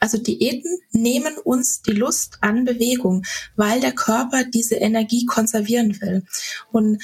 [0.00, 6.24] Also Diäten nehmen uns die Lust an Bewegung, weil der Körper diese Energie konservieren will.
[6.72, 7.00] Und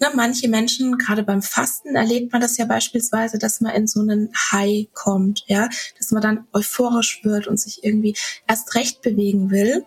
[0.00, 4.00] Ne, manche Menschen, gerade beim Fasten, erlebt man das ja beispielsweise, dass man in so
[4.00, 8.14] einen High kommt, ja, dass man dann euphorisch wird und sich irgendwie
[8.46, 9.84] erst recht bewegen will.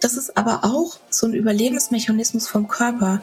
[0.00, 3.22] Das ist aber auch so ein Überlebensmechanismus vom Körper.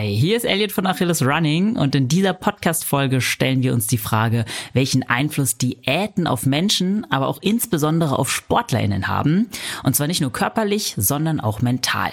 [0.00, 3.98] Hi, hier ist Elliot von Achilles Running und in dieser Podcast-Folge stellen wir uns die
[3.98, 9.50] Frage, welchen Einfluss Diäten auf Menschen, aber auch insbesondere auf SportlerInnen haben.
[9.82, 12.12] Und zwar nicht nur körperlich, sondern auch mental.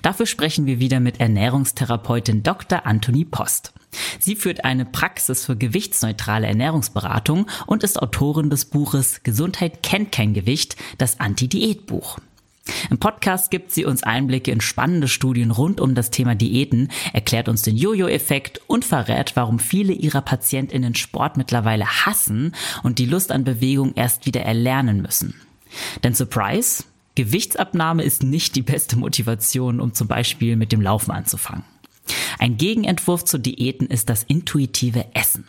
[0.00, 2.86] Dafür sprechen wir wieder mit Ernährungstherapeutin Dr.
[2.86, 3.74] Anthony Post.
[4.18, 10.32] Sie führt eine Praxis für gewichtsneutrale Ernährungsberatung und ist Autorin des Buches Gesundheit kennt kein
[10.32, 12.16] Gewicht, das Anti-Diät-Buch.
[12.90, 17.48] Im Podcast gibt sie uns Einblicke in spannende Studien rund um das Thema Diäten, erklärt
[17.48, 23.32] uns den Jojo-Effekt und verrät, warum viele ihrer PatientInnen Sport mittlerweile hassen und die Lust
[23.32, 25.34] an Bewegung erst wieder erlernen müssen.
[26.02, 31.64] Denn Surprise, Gewichtsabnahme ist nicht die beste Motivation, um zum Beispiel mit dem Laufen anzufangen.
[32.38, 35.46] Ein Gegenentwurf zu Diäten ist das intuitive Essen.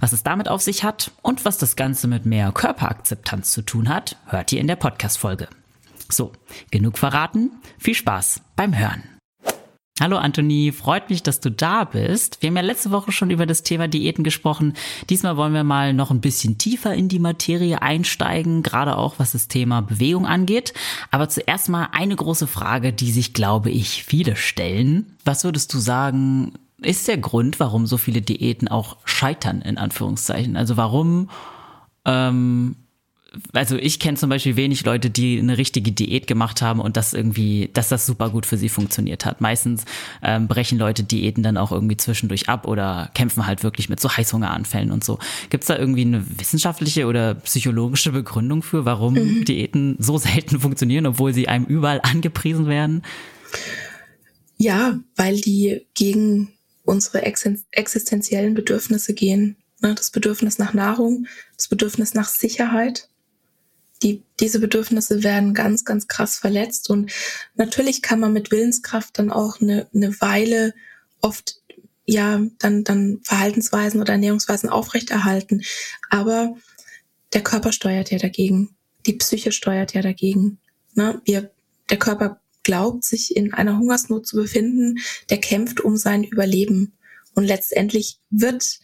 [0.00, 3.88] Was es damit auf sich hat und was das Ganze mit mehr Körperakzeptanz zu tun
[3.88, 5.48] hat, hört ihr in der Podcast-Folge.
[6.12, 6.32] So,
[6.70, 7.50] genug verraten.
[7.78, 9.02] Viel Spaß beim Hören.
[9.98, 12.42] Hallo Anthony, freut mich, dass du da bist.
[12.42, 14.74] Wir haben ja letzte Woche schon über das Thema Diäten gesprochen.
[15.08, 19.32] Diesmal wollen wir mal noch ein bisschen tiefer in die Materie einsteigen, gerade auch was
[19.32, 20.74] das Thema Bewegung angeht.
[21.10, 25.16] Aber zuerst mal eine große Frage, die sich, glaube ich, viele stellen.
[25.24, 30.56] Was würdest du sagen, ist der Grund, warum so viele Diäten auch scheitern, in Anführungszeichen?
[30.56, 31.30] Also warum
[32.04, 32.76] ähm,
[33.52, 37.14] also ich kenne zum Beispiel wenig Leute, die eine richtige Diät gemacht haben und das
[37.14, 39.40] irgendwie, dass das super gut für sie funktioniert hat.
[39.40, 39.84] Meistens
[40.22, 44.10] ähm, brechen Leute Diäten dann auch irgendwie zwischendurch ab oder kämpfen halt wirklich mit so
[44.10, 45.18] Heißhungeranfällen und so.
[45.50, 49.44] Gibt es da irgendwie eine wissenschaftliche oder psychologische Begründung für, warum mhm.
[49.44, 53.02] Diäten so selten funktionieren, obwohl sie einem überall angepriesen werden?
[54.58, 56.52] Ja, weil die gegen
[56.84, 59.56] unsere existenziellen Bedürfnisse gehen.
[59.80, 61.26] Ne, das Bedürfnis nach Nahrung,
[61.56, 63.08] das Bedürfnis nach Sicherheit
[64.42, 66.90] diese Bedürfnisse werden ganz, ganz krass verletzt.
[66.90, 67.12] Und
[67.54, 70.74] natürlich kann man mit Willenskraft dann auch eine, eine Weile
[71.20, 71.60] oft
[72.04, 75.62] ja dann, dann Verhaltensweisen oder Ernährungsweisen aufrechterhalten.
[76.10, 76.56] Aber
[77.32, 78.74] der Körper steuert ja dagegen.
[79.06, 80.58] Die Psyche steuert ja dagegen.
[80.94, 81.22] Ne?
[81.24, 81.52] Wir,
[81.88, 84.98] der Körper glaubt, sich in einer Hungersnot zu befinden,
[85.30, 86.94] der kämpft um sein Überleben.
[87.34, 88.80] Und letztendlich wird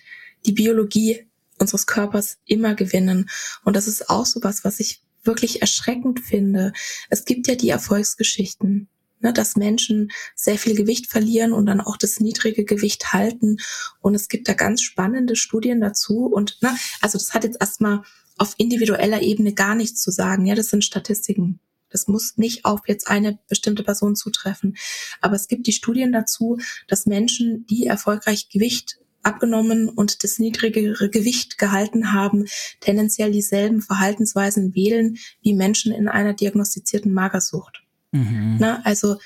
[0.47, 1.27] die Biologie
[1.59, 3.29] unseres Körpers immer gewinnen.
[3.65, 6.73] Und das ist auch so was, was ich wirklich erschreckend finde.
[7.09, 8.89] Es gibt ja die Erfolgsgeschichten,
[9.21, 13.59] ne, dass Menschen sehr viel Gewicht verlieren und dann auch das niedrige Gewicht halten.
[14.01, 16.27] Und es gibt da ganz spannende Studien dazu.
[16.27, 18.03] Und ne, also das hat jetzt erstmal
[18.37, 20.47] auf individueller Ebene gar nichts zu sagen.
[20.47, 21.61] Ja, das sind Statistiken.
[21.91, 24.77] Das muss nicht auf jetzt eine bestimmte Person zutreffen.
[25.21, 31.11] Aber es gibt die Studien dazu, dass Menschen, die erfolgreich Gewicht abgenommen und das niedrigere
[31.11, 32.47] Gewicht gehalten haben,
[32.81, 37.83] tendenziell dieselben Verhaltensweisen wählen wie Menschen in einer diagnostizierten Magersucht.
[38.13, 38.57] Mhm.
[38.59, 39.17] Na, also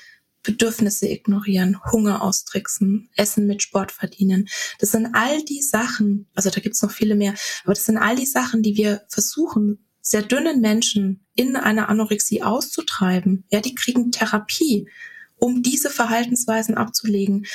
[0.43, 4.49] Bedürfnisse ignorieren, Hunger austricksen, Essen mit Sport verdienen.
[4.79, 7.33] Das sind all die Sachen, also da gibt's noch viele mehr,
[7.63, 12.43] aber das sind all die Sachen, die wir versuchen, sehr dünnen Menschen in einer Anorexie
[12.43, 13.45] auszutreiben.
[13.49, 14.89] Ja, die kriegen Therapie,
[15.37, 17.45] um diese Verhaltensweisen abzulegen.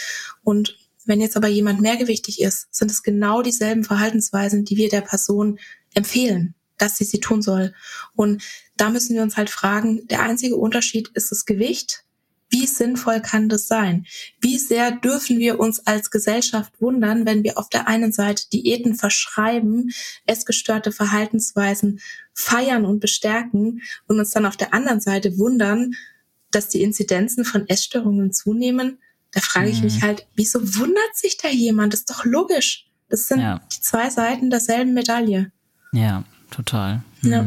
[0.43, 0.79] Und
[1.09, 5.59] wenn jetzt aber jemand mehrgewichtig ist, sind es genau dieselben Verhaltensweisen, die wir der Person
[5.95, 7.75] empfehlen, dass sie sie tun soll.
[8.15, 8.43] Und
[8.77, 12.05] da müssen wir uns halt fragen, der einzige Unterschied ist das Gewicht.
[12.51, 14.07] Wie sinnvoll kann das sein?
[14.41, 18.95] Wie sehr dürfen wir uns als Gesellschaft wundern, wenn wir auf der einen Seite Diäten
[18.95, 19.91] verschreiben,
[20.27, 22.01] essgestörte Verhaltensweisen
[22.33, 25.95] feiern und bestärken und uns dann auf der anderen Seite wundern,
[26.51, 28.99] dass die Inzidenzen von Essstörungen zunehmen?
[29.33, 29.85] Da frage ich mhm.
[29.85, 31.93] mich halt, wieso wundert sich da jemand?
[31.93, 32.87] Das ist doch logisch.
[33.09, 33.61] Das sind ja.
[33.73, 35.51] die zwei Seiten derselben Medaille.
[35.93, 37.03] Ja, total.
[37.23, 37.31] Mhm.
[37.31, 37.47] Ja.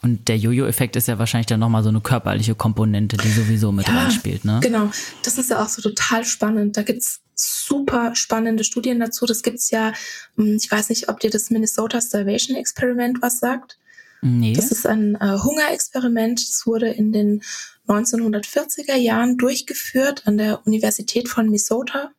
[0.00, 3.88] Und der Jojo-Effekt ist ja wahrscheinlich dann nochmal so eine körperliche Komponente, die sowieso mit
[3.88, 4.60] ja, reinspielt, ne?
[4.62, 4.90] Genau.
[5.24, 6.76] Das ist ja auch so total spannend.
[6.76, 9.26] Da gibt's super spannende Studien dazu.
[9.26, 9.92] Das gibt's ja,
[10.36, 13.78] hm, ich weiß nicht, ob dir das Minnesota Starvation Experiment was sagt.
[14.20, 14.52] Nee.
[14.52, 16.40] Das ist ein äh, Hungerexperiment.
[16.40, 17.42] Das wurde in den
[17.86, 22.10] 1940er Jahren durchgeführt an der Universität von Minnesota.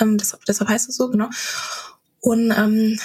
[0.00, 1.28] Ähm, das, deshalb heißt es so, genau.
[2.20, 2.98] Und ähm,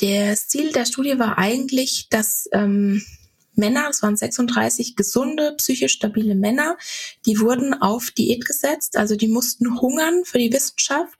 [0.00, 3.02] der Ziel der Studie war eigentlich, dass ähm,
[3.56, 6.76] Männer, es waren 36 gesunde, psychisch stabile Männer,
[7.24, 11.18] die wurden auf Diät gesetzt, also die mussten hungern für die Wissenschaft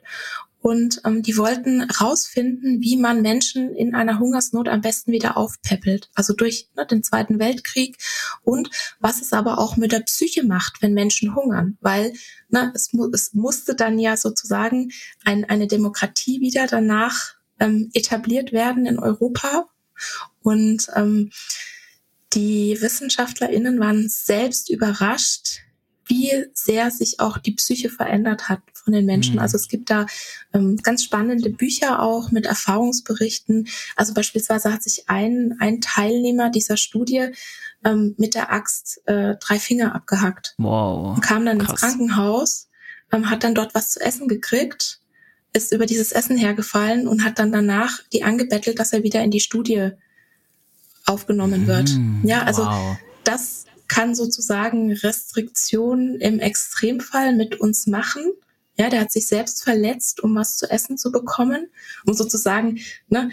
[0.64, 6.08] und ähm, die wollten rausfinden, wie man Menschen in einer Hungersnot am besten wieder aufpäppelt.
[6.14, 7.98] Also durch ne, den Zweiten Weltkrieg
[8.44, 11.76] und was es aber auch mit der Psyche macht, wenn Menschen hungern.
[11.82, 12.14] Weil
[12.48, 14.90] ne, es, mu es musste dann ja sozusagen
[15.22, 19.68] ein, eine Demokratie wieder danach ähm, etabliert werden in Europa.
[20.40, 21.30] Und ähm,
[22.32, 25.58] die WissenschaftlerInnen waren selbst überrascht,
[26.06, 29.34] wie sehr sich auch die Psyche verändert hat von den Menschen.
[29.34, 29.40] Mhm.
[29.40, 30.06] Also es gibt da
[30.52, 33.68] ähm, ganz spannende Bücher auch mit Erfahrungsberichten.
[33.96, 37.30] Also beispielsweise hat sich ein, ein Teilnehmer dieser Studie
[37.84, 40.54] ähm, mit der Axt äh, drei Finger abgehackt.
[40.58, 41.16] Wow.
[41.16, 41.70] Und kam dann Krass.
[41.70, 42.68] ins Krankenhaus,
[43.12, 45.00] ähm, hat dann dort was zu essen gekriegt,
[45.52, 49.30] ist über dieses Essen hergefallen und hat dann danach die angebettelt, dass er wieder in
[49.30, 49.90] die Studie
[51.06, 51.90] aufgenommen wird.
[51.90, 52.22] Mhm.
[52.24, 52.96] Ja, also wow.
[53.24, 53.63] das
[53.94, 58.32] kann sozusagen Restriktionen im Extremfall mit uns machen.
[58.76, 61.68] Ja, der hat sich selbst verletzt, um was zu essen zu bekommen,
[62.04, 63.30] um sozusagen, ne,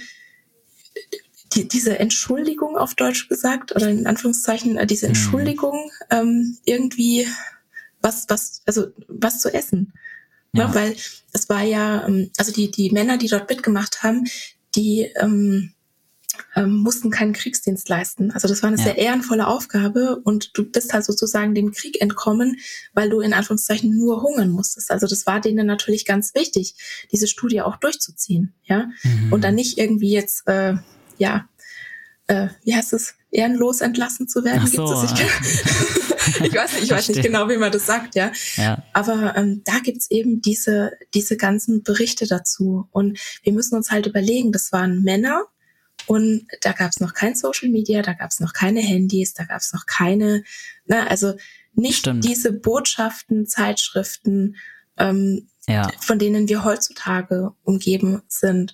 [1.54, 5.10] die, diese Entschuldigung auf Deutsch gesagt oder in Anführungszeichen äh, diese mhm.
[5.10, 7.28] Entschuldigung ähm, irgendwie
[8.02, 9.94] was was also was zu essen,
[10.54, 10.68] ja.
[10.68, 10.96] ne, weil
[11.34, 14.26] es war ja ähm, also die die Männer, die dort mitgemacht haben,
[14.76, 15.74] die ähm,
[16.56, 18.32] ähm, mussten keinen Kriegsdienst leisten.
[18.32, 18.84] Also das war eine ja.
[18.84, 22.58] sehr ehrenvolle Aufgabe und du bist halt sozusagen dem Krieg entkommen,
[22.94, 24.92] weil du in Anführungszeichen nur hungern musstest.
[24.92, 26.76] Also das war denen natürlich ganz wichtig,
[27.12, 28.90] diese Studie auch durchzuziehen, ja.
[29.04, 29.34] Mhm.
[29.34, 30.76] Und dann nicht irgendwie jetzt, äh,
[31.18, 31.48] ja,
[32.28, 34.68] äh, wie heißt es, ehrenlos entlassen zu werden.
[34.68, 34.86] So.
[34.86, 35.14] Gibt's
[36.38, 38.32] ich, ich weiß nicht, ich weiß nicht genau, wie man das sagt, ja.
[38.58, 38.84] ja.
[38.94, 42.88] Aber ähm, da gibt's eben diese, diese ganzen Berichte dazu.
[42.92, 45.46] Und wir müssen uns halt überlegen, das waren Männer,
[46.08, 49.44] und da gab es noch kein Social Media, da gab es noch keine Handys, da
[49.44, 50.44] gab es noch keine,
[50.86, 51.34] ne, also
[51.74, 52.24] nicht Stimmt.
[52.24, 54.58] diese Botschaften, Zeitschriften,
[54.98, 55.90] ähm, ja.
[56.00, 58.74] von denen wir heutzutage umgeben sind.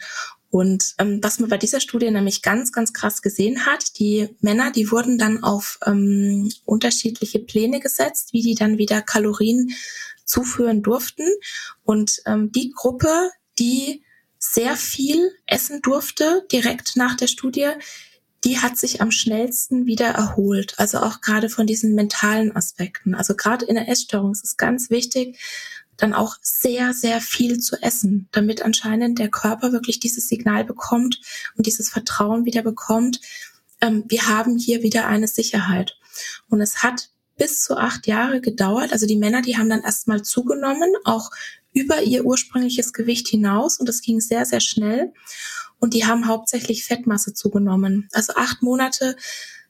[0.50, 4.71] Und ähm, was man bei dieser Studie nämlich ganz, ganz krass gesehen hat, die Männer,
[4.71, 9.71] die wurden dann auf ähm, unterschiedliche Pläne gesetzt, wie die dann wieder Kalorien
[10.24, 11.25] zuführen durften.
[11.83, 13.29] Und ähm, die Gruppe,
[13.59, 14.03] die
[14.39, 17.69] sehr viel essen durfte direkt nach der Studie,
[18.44, 20.75] die hat sich am schnellsten wieder erholt.
[20.78, 23.16] Also auch gerade von diesen mentalen Aspekten.
[23.16, 25.39] Also gerade in der Essstörung ist es ganz wichtig,
[25.98, 31.19] dann auch sehr, sehr viel zu essen, damit anscheinend der Körper wirklich dieses Signal bekommt
[31.56, 33.19] und dieses Vertrauen wieder bekommt.
[33.81, 35.98] Ähm, wir haben hier wieder eine Sicherheit.
[36.50, 38.92] Und es hat bis zu acht Jahre gedauert.
[38.92, 41.31] Also die Männer, die haben dann erstmal zugenommen, auch
[41.77, 45.13] über ihr ursprüngliches Gewicht hinaus und das ging sehr, sehr schnell.
[45.79, 48.09] Und die haben hauptsächlich Fettmasse zugenommen.
[48.12, 49.15] Also acht Monate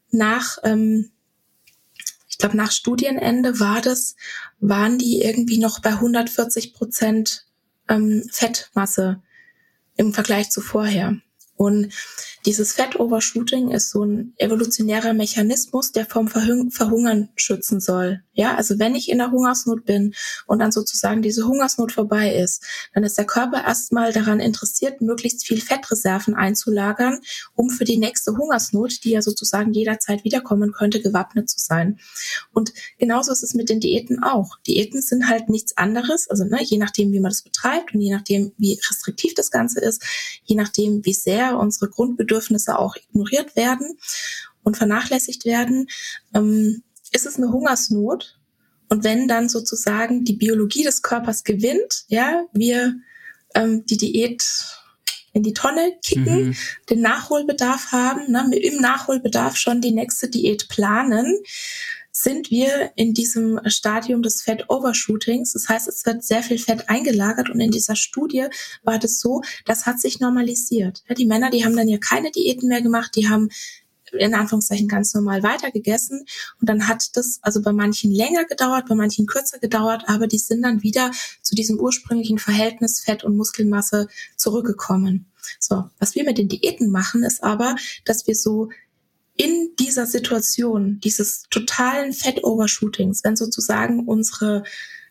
[0.10, 1.12] nach, ähm,
[2.30, 4.16] ich glaube nach Studienende war das,
[4.60, 7.46] waren die irgendwie noch bei 140 Prozent
[7.90, 9.22] ähm, Fettmasse
[9.98, 11.18] im Vergleich zu vorher.
[11.56, 11.92] Und
[12.48, 18.22] dieses Fat-Overshooting ist so ein evolutionärer Mechanismus, der vom Verhungern schützen soll.
[18.32, 20.14] Ja, also wenn ich in der Hungersnot bin
[20.46, 22.64] und dann sozusagen diese Hungersnot vorbei ist,
[22.94, 27.20] dann ist der Körper erstmal daran interessiert, möglichst viel Fettreserven einzulagern,
[27.56, 32.00] um für die nächste Hungersnot, die ja sozusagen jederzeit wiederkommen könnte, gewappnet zu sein.
[32.54, 34.58] Und genauso ist es mit den Diäten auch.
[34.66, 38.14] Diäten sind halt nichts anderes, also ne, je nachdem, wie man das betreibt und je
[38.14, 40.02] nachdem, wie restriktiv das Ganze ist,
[40.46, 43.98] je nachdem, wie sehr unsere Grundbedürfnisse Bedürfnisse auch ignoriert werden
[44.64, 45.88] und vernachlässigt werden,
[46.34, 48.40] ähm, ist es eine Hungersnot.
[48.90, 52.96] Und wenn dann sozusagen die Biologie des Körpers gewinnt, ja, wir
[53.56, 54.44] ähm, die Diät
[55.34, 56.56] in die Tonne kicken, mhm.
[56.90, 61.38] den Nachholbedarf haben, ne, im Nachholbedarf schon die nächste Diät planen,
[62.20, 65.54] sind wir in diesem Stadium des Fett-Overshootings.
[65.54, 68.48] Das heißt, es wird sehr viel Fett eingelagert und in dieser Studie
[68.84, 71.04] war das so, das hat sich normalisiert.
[71.16, 73.50] Die Männer, die haben dann ja keine Diäten mehr gemacht, die haben
[74.14, 76.26] in Anführungszeichen ganz normal weitergegessen.
[76.60, 80.40] Und dann hat das also bei manchen länger gedauert, bei manchen kürzer gedauert, aber die
[80.40, 81.12] sind dann wieder
[81.44, 85.32] zu diesem ursprünglichen Verhältnis Fett und Muskelmasse zurückgekommen.
[85.60, 88.70] So, was wir mit den Diäten machen, ist aber, dass wir so
[89.38, 94.64] in dieser Situation dieses totalen Fett-Overshootings, wenn sozusagen unsere,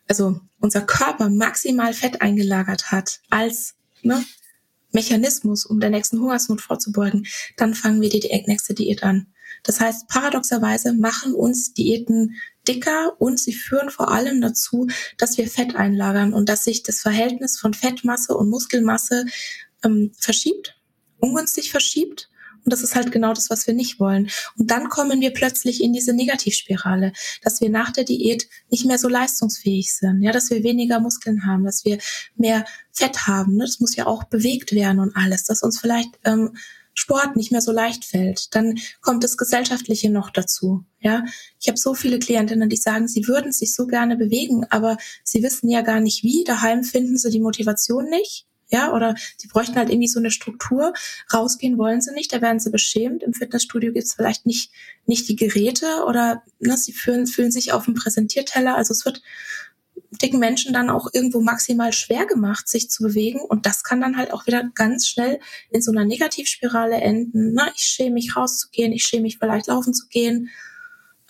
[0.07, 4.23] also unser Körper maximal Fett eingelagert hat als ne,
[4.91, 9.27] Mechanismus, um der nächsten Hungersnot vorzubeugen, dann fangen wir die nächste Diät an.
[9.63, 12.35] Das heißt, paradoxerweise machen uns Diäten
[12.67, 16.99] dicker und sie führen vor allem dazu, dass wir Fett einlagern und dass sich das
[16.99, 19.25] Verhältnis von Fettmasse und Muskelmasse
[19.83, 20.75] ähm, verschiebt,
[21.19, 22.29] ungünstig verschiebt
[22.67, 24.29] Und das ist halt genau das, was wir nicht wollen.
[24.57, 28.97] Und dann kommen wir plötzlich in diese Negativspirale, dass wir nach der Diät nicht mehr
[28.97, 31.97] so leistungsfähig sind, ja, dass wir weniger Muskeln haben, dass wir
[32.35, 33.55] mehr Fett haben.
[33.55, 33.63] Ne?
[33.63, 36.57] Das muss ja auch bewegt werden und alles, dass uns vielleicht ähm,
[36.93, 38.53] Sport nicht mehr so leicht fällt.
[38.53, 40.83] Dann kommt das Gesellschaftliche noch dazu.
[40.99, 41.23] Ja,
[41.61, 45.41] ich habe so viele Klientinnen, die sagen, sie würden sich so gerne bewegen, aber sie
[45.41, 46.43] wissen ja gar nicht wie.
[46.43, 48.45] Daheim finden sie die Motivation nicht.
[48.69, 50.93] Ja, oder die bräuchten halt irgendwie so eine Struktur.
[51.33, 53.23] Rausgehen wollen sie nicht, da werden sie beschämt.
[53.23, 54.71] Im Fitnessstudio gibt's vielleicht nicht,
[55.05, 58.75] nicht die Geräte oder ne, sie fühlen, fühlen sich auf dem Präsentierteller.
[58.75, 59.21] Also es wird
[60.21, 63.39] dicken Menschen dann auch irgendwo maximal schwer gemacht, sich zu bewegen.
[63.39, 67.53] Und das kann dann halt auch wieder ganz schnell in so einer Negativspirale enden.
[67.53, 70.49] Na, ich schäme mich rauszugehen, ich schäme mich vielleicht laufen zu gehen.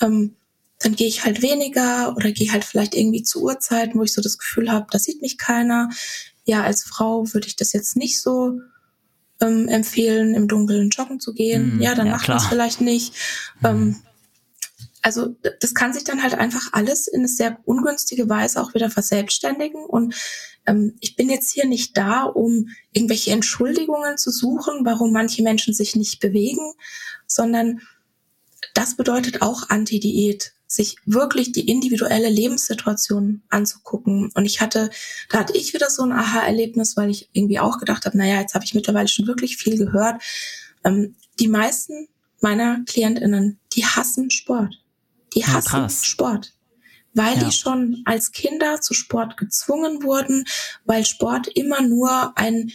[0.01, 0.35] Ähm,
[0.79, 4.21] dann gehe ich halt weniger oder gehe halt vielleicht irgendwie zu Uhrzeiten, wo ich so
[4.21, 5.89] das Gefühl habe, da sieht mich keiner.
[6.47, 8.59] Ja, als Frau würde ich das jetzt nicht so
[9.41, 11.77] ähm, empfehlen, im Dunkeln joggen zu gehen.
[11.77, 13.13] Mm, ja, dann ja, macht man es vielleicht nicht.
[13.61, 13.65] Mm.
[13.65, 13.95] Ähm,
[15.01, 18.89] also das kann sich dann halt einfach alles in eine sehr ungünstige Weise auch wieder
[18.89, 19.85] verselbstständigen.
[19.85, 20.15] Und
[20.65, 25.73] ähm, ich bin jetzt hier nicht da, um irgendwelche Entschuldigungen zu suchen, warum manche Menschen
[25.73, 26.73] sich nicht bewegen,
[27.25, 27.81] sondern
[28.73, 34.29] das bedeutet auch Anti-Diät, sich wirklich die individuelle Lebenssituation anzugucken.
[34.35, 34.89] Und ich hatte,
[35.29, 38.53] da hatte ich wieder so ein Aha-Erlebnis, weil ich irgendwie auch gedacht habe, naja, jetzt
[38.53, 40.21] habe ich mittlerweile schon wirklich viel gehört.
[40.83, 42.09] Ähm, die meisten
[42.41, 44.75] meiner KlientInnen, die hassen Sport.
[45.33, 46.53] Die hassen ja, Sport.
[47.13, 47.45] Weil ja.
[47.45, 50.45] die schon als Kinder zu Sport gezwungen wurden,
[50.85, 52.71] weil Sport immer nur ein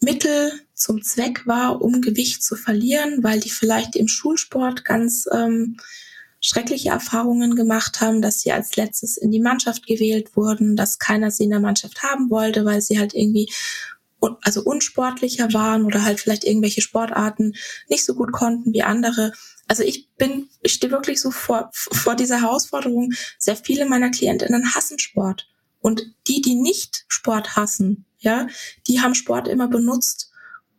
[0.00, 5.76] Mittel zum Zweck war, um Gewicht zu verlieren, weil die vielleicht im Schulsport ganz ähm,
[6.40, 11.30] schreckliche Erfahrungen gemacht haben, dass sie als letztes in die Mannschaft gewählt wurden, dass keiner
[11.30, 13.50] sie in der Mannschaft haben wollte, weil sie halt irgendwie
[14.42, 17.54] also unsportlicher waren oder halt vielleicht irgendwelche Sportarten
[17.88, 19.32] nicht so gut konnten wie andere
[19.68, 23.12] also ich bin, ich stehe wirklich so vor, vor dieser Herausforderung.
[23.38, 25.46] Sehr viele meiner Klientinnen hassen Sport.
[25.80, 28.48] Und die, die nicht Sport hassen, ja,
[28.88, 30.27] die haben Sport immer benutzt,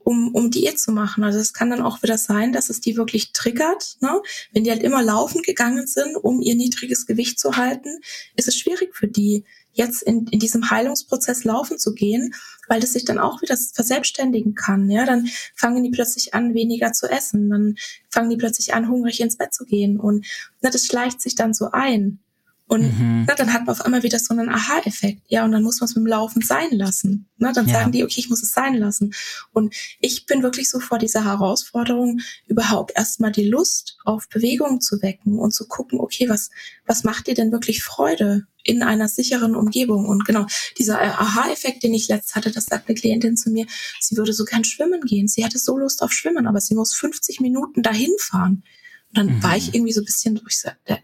[0.09, 1.23] um, um Diät zu machen.
[1.23, 3.97] Also es kann dann auch wieder sein, dass es die wirklich triggert.
[4.01, 4.19] Ne?
[4.51, 7.99] Wenn die halt immer laufen gegangen sind, um ihr niedriges Gewicht zu halten,
[8.35, 12.33] ist es schwierig für die, jetzt in, in diesem Heilungsprozess laufen zu gehen,
[12.67, 14.89] weil das sich dann auch wieder verselbstständigen kann.
[14.89, 17.75] Ja, dann fangen die plötzlich an, weniger zu essen, dann
[18.09, 20.25] fangen die plötzlich an, hungrig ins Bett zu gehen und
[20.61, 22.19] na, das schleicht sich dann so ein.
[22.69, 23.25] Und mhm.
[23.27, 25.23] na, dann hat man auf einmal wieder so einen Aha-Effekt.
[25.27, 27.27] Ja, und dann muss man es mit dem Laufen sein lassen.
[27.37, 27.73] Na, dann ja.
[27.73, 29.11] sagen die, okay, ich muss es sein lassen.
[29.51, 35.01] Und ich bin wirklich so vor dieser Herausforderung, überhaupt erstmal die Lust auf Bewegung zu
[35.01, 36.51] wecken und zu gucken, okay, was,
[36.85, 40.05] was macht dir denn wirklich Freude in einer sicheren Umgebung?
[40.05, 40.45] Und genau,
[40.77, 43.65] dieser Aha-Effekt, den ich letzt hatte, das sagt eine Klientin zu mir,
[43.99, 45.27] sie würde so gern schwimmen gehen.
[45.27, 48.61] Sie hätte so Lust auf Schwimmen, aber sie muss 50 Minuten dahin fahren.
[49.07, 49.41] Und dann mhm.
[49.41, 50.99] war ich irgendwie so ein bisschen, sagte,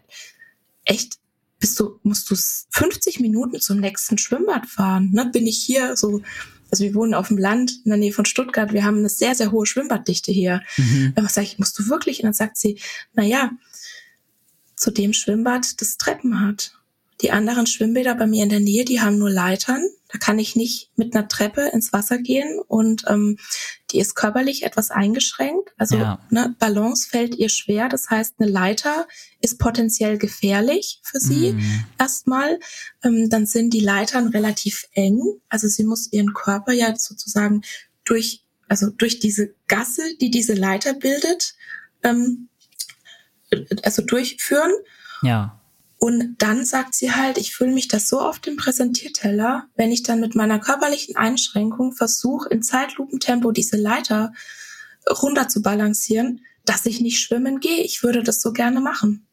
[0.84, 1.18] echt,
[1.58, 2.36] bist du, musst du
[2.70, 5.10] 50 Minuten zum nächsten Schwimmbad fahren.
[5.12, 5.26] Ne?
[5.32, 6.22] Bin ich hier so,
[6.70, 9.34] also wir wohnen auf dem Land in der Nähe von Stuttgart, wir haben eine sehr,
[9.34, 10.62] sehr hohe Schwimmbaddichte hier.
[10.76, 11.12] Mhm.
[11.14, 12.20] Dann sage ich, musst du wirklich?
[12.20, 12.80] Und dann sagt sie,
[13.14, 13.50] na ja,
[14.76, 16.72] zu dem Schwimmbad, das Treppen hat.
[17.22, 19.82] Die anderen Schwimmbäder bei mir in der Nähe, die haben nur Leitern.
[20.08, 23.38] Da kann ich nicht mit einer Treppe ins Wasser gehen und ähm,
[23.90, 25.72] die ist körperlich etwas eingeschränkt.
[25.78, 26.20] Also ja.
[26.30, 27.88] ne, Balance fällt ihr schwer.
[27.88, 29.08] Das heißt, eine Leiter
[29.40, 31.84] ist potenziell gefährlich für sie mhm.
[31.98, 32.60] erstmal.
[33.02, 35.20] Ähm, dann sind die Leitern relativ eng.
[35.48, 37.62] Also sie muss ihren Körper ja sozusagen
[38.04, 41.54] durch, also durch diese Gasse, die diese Leiter bildet,
[42.02, 42.48] ähm,
[43.82, 44.72] also durchführen.
[45.22, 45.60] Ja.
[45.98, 50.02] Und dann sagt sie halt, ich fühle mich das so auf dem Präsentierteller, wenn ich
[50.02, 54.32] dann mit meiner körperlichen Einschränkung versuche, in Zeitlupentempo diese Leiter
[55.22, 57.82] runter zu balancieren, dass ich nicht schwimmen gehe.
[57.82, 59.26] Ich würde das so gerne machen.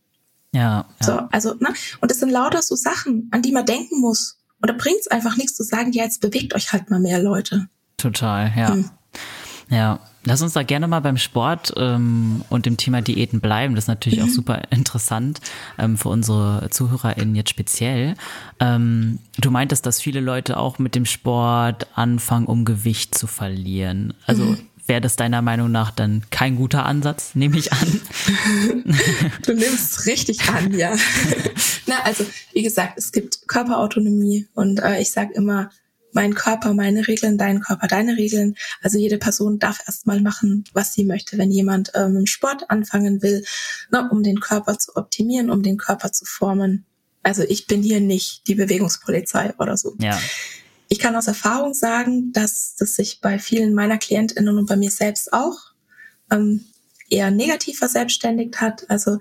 [0.54, 0.88] Ja.
[1.02, 1.06] ja.
[1.06, 1.74] So, also, ne?
[2.00, 4.40] Und es sind lauter so Sachen, an die man denken muss.
[4.62, 7.22] Und da bringt es einfach nichts zu sagen, ja, jetzt bewegt euch halt mal mehr
[7.22, 7.68] Leute.
[7.98, 8.74] Total, ja.
[8.74, 8.90] Hm.
[9.70, 13.76] Ja, lass uns da gerne mal beim Sport ähm, und dem Thema Diäten bleiben.
[13.76, 14.26] Das ist natürlich mhm.
[14.26, 15.42] auch super interessant
[15.78, 18.16] ähm, für unsere ZuhörerInnen jetzt speziell.
[18.60, 24.14] Ähm, du meintest, dass viele Leute auch mit dem Sport anfangen, um Gewicht zu verlieren.
[24.26, 24.58] Also mhm.
[24.88, 28.02] wäre das deiner Meinung nach dann kein guter Ansatz, nehme ich an?
[29.46, 30.96] du nimmst es richtig an, ja.
[31.86, 35.70] Na, also wie gesagt, es gibt Körperautonomie und äh, ich sage immer,
[36.14, 38.56] mein Körper, meine Regeln, dein Körper, deine Regeln.
[38.82, 41.38] Also jede Person darf erstmal machen, was sie möchte.
[41.38, 43.44] Wenn jemand ähm, im Sport anfangen will,
[43.92, 46.86] ne, um den Körper zu optimieren, um den Körper zu formen.
[47.24, 49.96] Also ich bin hier nicht die Bewegungspolizei oder so.
[50.00, 50.20] Ja.
[50.90, 54.92] Ich kann aus Erfahrung sagen, dass das sich bei vielen meiner KlientInnen und bei mir
[54.92, 55.58] selbst auch
[56.30, 56.66] ähm,
[57.10, 58.90] eher negativ verselbstständigt hat.
[58.90, 59.18] Also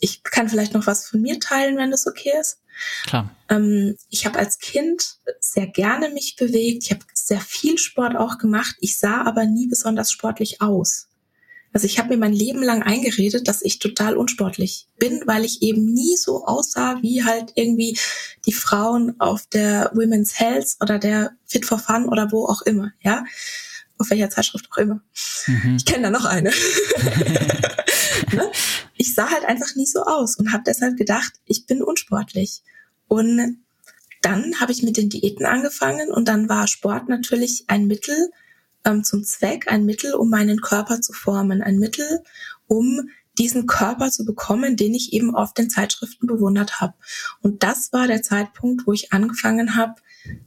[0.00, 2.58] ich kann vielleicht noch was von mir teilen, wenn das okay ist.
[3.04, 3.30] Klar.
[3.48, 6.84] Ähm, ich habe als Kind sehr gerne mich bewegt.
[6.84, 8.76] Ich habe sehr viel Sport auch gemacht.
[8.80, 11.08] Ich sah aber nie besonders sportlich aus.
[11.72, 15.62] Also ich habe mir mein Leben lang eingeredet, dass ich total unsportlich bin, weil ich
[15.62, 17.98] eben nie so aussah wie halt irgendwie
[18.44, 22.92] die Frauen auf der Women's Health oder der Fit for Fun oder wo auch immer,
[23.00, 23.24] ja.
[23.98, 25.00] Auf welcher Zeitschrift auch immer.
[25.46, 25.76] Mhm.
[25.76, 26.50] Ich kenne da noch eine.
[28.32, 28.50] ne?
[28.96, 32.62] Ich sah halt einfach nie so aus und habe deshalb gedacht, ich bin unsportlich.
[33.08, 33.62] Und
[34.20, 38.30] dann habe ich mit den Diäten angefangen und dann war Sport natürlich ein Mittel,
[38.84, 42.22] ähm, zum Zweck, ein Mittel, um meinen Körper zu formen, ein Mittel,
[42.66, 43.08] um
[43.38, 46.94] diesen Körper zu bekommen, den ich eben auf den Zeitschriften bewundert habe.
[47.40, 49.94] Und das war der Zeitpunkt, wo ich angefangen habe,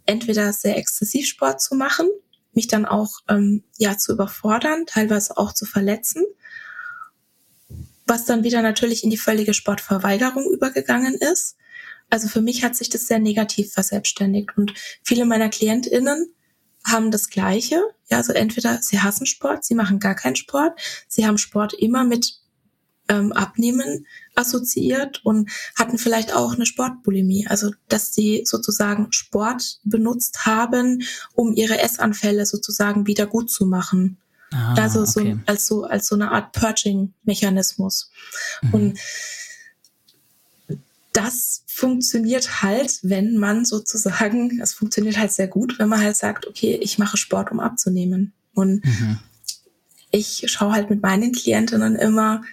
[0.06, 2.08] entweder sehr exzessiv Sport zu machen,
[2.54, 6.24] mich dann auch ähm, ja zu überfordern, teilweise auch zu verletzen,
[8.06, 11.56] was dann wieder natürlich in die völlige Sportverweigerung übergegangen ist.
[12.10, 16.34] Also für mich hat sich das sehr negativ verselbstständigt und viele meiner Klientinnen
[16.86, 17.82] haben das Gleiche.
[18.10, 22.04] Ja, also entweder sie hassen Sport, sie machen gar keinen Sport, sie haben Sport immer
[22.04, 22.40] mit
[23.08, 30.46] ähm, Abnehmen assoziiert und hatten vielleicht auch eine Sportbulimie, also dass sie sozusagen Sport benutzt
[30.46, 34.18] haben, um ihre Essanfälle sozusagen wieder gut zu machen.
[34.52, 35.38] Ah, also so okay.
[35.46, 38.12] als so als so eine Art Purging-Mechanismus.
[38.62, 38.74] Mhm.
[38.74, 39.00] Und
[41.16, 46.46] das funktioniert halt, wenn man sozusagen, es funktioniert halt sehr gut, wenn man halt sagt,
[46.46, 48.34] okay, ich mache Sport, um abzunehmen.
[48.54, 49.20] Und mhm.
[50.12, 52.44] ich schaue halt mit meinen Klientinnen immer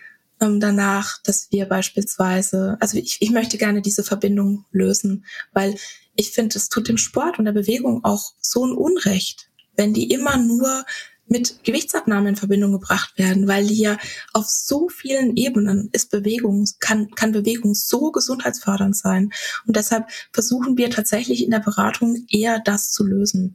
[0.41, 5.77] ähm, danach, dass wir beispielsweise, also ich, ich möchte gerne diese Verbindung lösen, weil
[6.15, 10.11] ich finde, es tut dem Sport und der Bewegung auch so ein Unrecht, wenn die
[10.11, 10.85] immer nur
[11.33, 13.99] mit Gewichtsabnahme in Verbindung gebracht werden, weil hier
[14.35, 19.33] auf so vielen Ebenen ist Bewegung, kann, kann Bewegung so gesundheitsfördernd sein.
[19.67, 23.55] Und deshalb versuchen wir tatsächlich in der Beratung eher das zu lösen.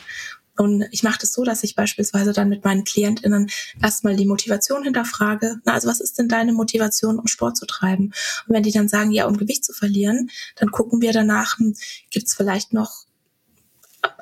[0.58, 3.48] Und ich mache das so, dass ich beispielsweise dann mit meinen KlientInnen
[3.80, 5.58] erstmal die Motivation hinterfrage.
[5.66, 8.06] Na, also was ist denn deine Motivation, um Sport zu treiben?
[8.48, 11.76] Und wenn die dann sagen, ja, um Gewicht zu verlieren, dann gucken wir danach, hm,
[12.10, 13.07] gibt es vielleicht noch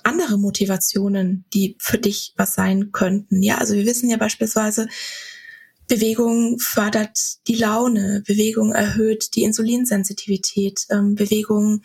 [0.05, 3.41] andere Motivationen, die für dich was sein könnten.
[3.41, 4.87] Ja, also wir wissen ja beispielsweise,
[5.87, 11.83] Bewegung fördert die Laune, Bewegung erhöht die Insulinsensitivität, ähm, Bewegung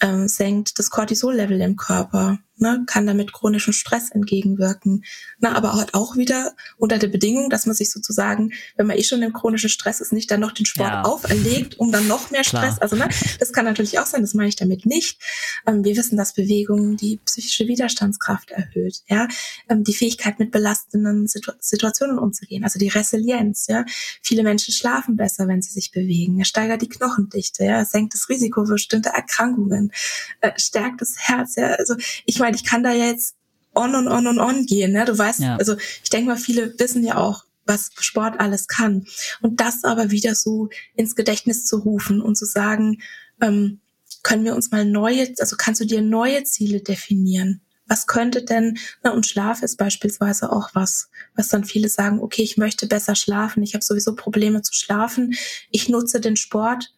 [0.00, 5.04] ähm, senkt das Cortisol-Level im Körper ne, kann damit chronischen Stress entgegenwirken.
[5.38, 9.04] Na, aber halt auch wieder unter der Bedingung, dass man sich sozusagen, wenn man eh
[9.04, 11.02] schon im chronischen Stress ist, nicht dann noch den Sport ja.
[11.02, 12.76] auferlegt, um dann noch mehr Stress.
[12.76, 12.82] Klar.
[12.82, 15.20] Also ne, das kann natürlich auch sein, das meine ich damit nicht.
[15.66, 19.28] Ähm, wir wissen, dass Bewegung die psychische Widerstandskraft erhöht, ja,
[19.68, 23.84] ähm, die Fähigkeit mit belastenden Situ Situationen umzugehen, also die Resilienz, ja.
[24.22, 26.38] Viele Menschen schlafen besser, wenn sie sich bewegen.
[26.38, 29.92] Er steigert die Knochendichte, ja, senkt das Risiko für bestimmte Erkrankungen,
[30.40, 31.68] äh, stärkt das Herz, ja.
[31.72, 33.34] Also ich meine, meine, ich kann da ja jetzt
[33.74, 34.92] on und on und on gehen.
[34.92, 35.04] Ne?
[35.04, 35.56] Du weißt, ja.
[35.56, 39.04] also ich denke mal, viele wissen ja auch, was Sport alles kann.
[39.42, 43.02] Und das aber wieder so ins Gedächtnis zu rufen und zu sagen,
[43.40, 43.80] ähm,
[44.22, 47.60] können wir uns mal neue, also kannst du dir neue Ziele definieren?
[47.88, 52.42] Was könnte denn, na, und Schlaf ist beispielsweise auch was, was dann viele sagen, okay,
[52.42, 55.34] ich möchte besser schlafen, ich habe sowieso Probleme zu schlafen,
[55.70, 56.92] ich nutze den Sport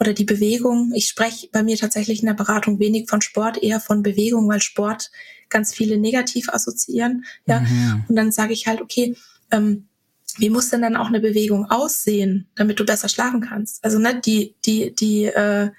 [0.00, 0.92] oder die Bewegung.
[0.94, 4.60] Ich spreche bei mir tatsächlich in der Beratung wenig von Sport, eher von Bewegung, weil
[4.60, 5.10] Sport
[5.48, 7.24] ganz viele negativ assoziieren.
[7.46, 8.04] Ja, mhm.
[8.08, 9.16] und dann sage ich halt, okay,
[9.50, 9.88] ähm,
[10.36, 13.84] wie muss denn dann auch eine Bewegung aussehen, damit du besser schlafen kannst?
[13.84, 15.70] Also ne, die die die äh,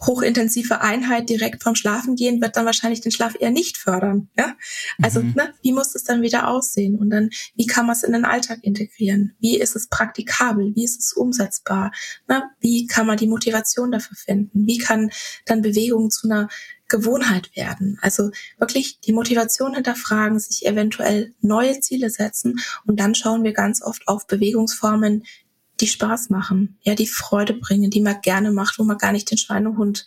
[0.00, 4.28] hochintensive Einheit direkt vom Schlafen gehen wird dann wahrscheinlich den Schlaf eher nicht fördern.
[4.36, 4.56] Ja?
[5.02, 5.34] Also mhm.
[5.36, 6.98] ne, wie muss es dann wieder aussehen?
[6.98, 9.34] Und dann, wie kann man es in den Alltag integrieren?
[9.40, 10.72] Wie ist es praktikabel?
[10.74, 11.92] Wie ist es umsetzbar?
[12.28, 12.42] Ne?
[12.60, 14.66] Wie kann man die Motivation dafür finden?
[14.66, 15.10] Wie kann
[15.44, 16.48] dann Bewegung zu einer
[16.90, 17.98] Gewohnheit werden.
[18.02, 23.80] Also wirklich die Motivation hinterfragen, sich eventuell neue Ziele setzen und dann schauen wir ganz
[23.80, 25.24] oft auf Bewegungsformen,
[25.80, 29.30] die Spaß machen, ja, die Freude bringen, die man gerne macht, wo man gar nicht
[29.30, 30.06] den Schweinehund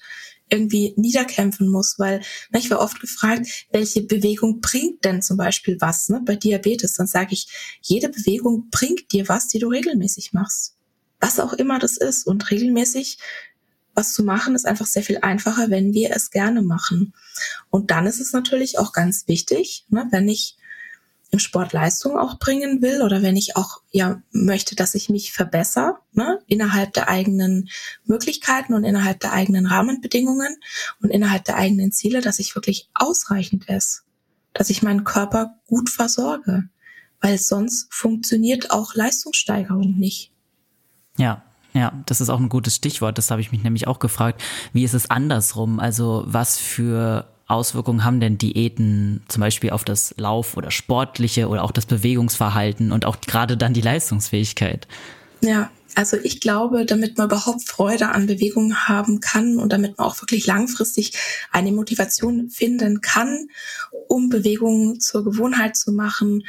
[0.49, 2.19] irgendwie niederkämpfen muss, weil
[2.51, 6.93] ne, ich war oft gefragt, welche Bewegung bringt denn zum Beispiel was ne, bei Diabetes?
[6.93, 7.47] Dann sage ich,
[7.81, 10.75] jede Bewegung bringt dir was, die du regelmäßig machst.
[11.19, 12.27] Was auch immer das ist.
[12.27, 13.17] Und regelmäßig
[13.95, 17.13] was zu machen, ist einfach sehr viel einfacher, wenn wir es gerne machen.
[17.69, 20.57] Und dann ist es natürlich auch ganz wichtig, ne, wenn ich
[21.33, 25.33] im Sport Leistung auch bringen will oder wenn ich auch ja möchte, dass ich mich
[25.33, 27.69] verbessere ne, innerhalb der eigenen
[28.05, 30.55] Möglichkeiten und innerhalb der eigenen Rahmenbedingungen
[31.01, 34.03] und innerhalb der eigenen Ziele, dass ich wirklich ausreichend ist,
[34.53, 36.69] dass ich meinen Körper gut versorge,
[37.19, 40.31] weil sonst funktioniert auch Leistungssteigerung nicht.
[41.17, 41.41] Ja,
[41.73, 43.17] ja, das ist auch ein gutes Stichwort.
[43.17, 44.43] Das habe ich mich nämlich auch gefragt.
[44.71, 45.79] Wie ist es andersrum?
[45.79, 51.63] Also was für Auswirkungen haben denn Diäten zum Beispiel auf das Lauf- oder Sportliche oder
[51.63, 54.87] auch das Bewegungsverhalten und auch gerade dann die Leistungsfähigkeit?
[55.41, 60.07] Ja, also ich glaube, damit man überhaupt Freude an Bewegung haben kann und damit man
[60.07, 61.13] auch wirklich langfristig
[61.51, 63.47] eine Motivation finden kann,
[64.07, 66.43] um Bewegung zur Gewohnheit zu machen,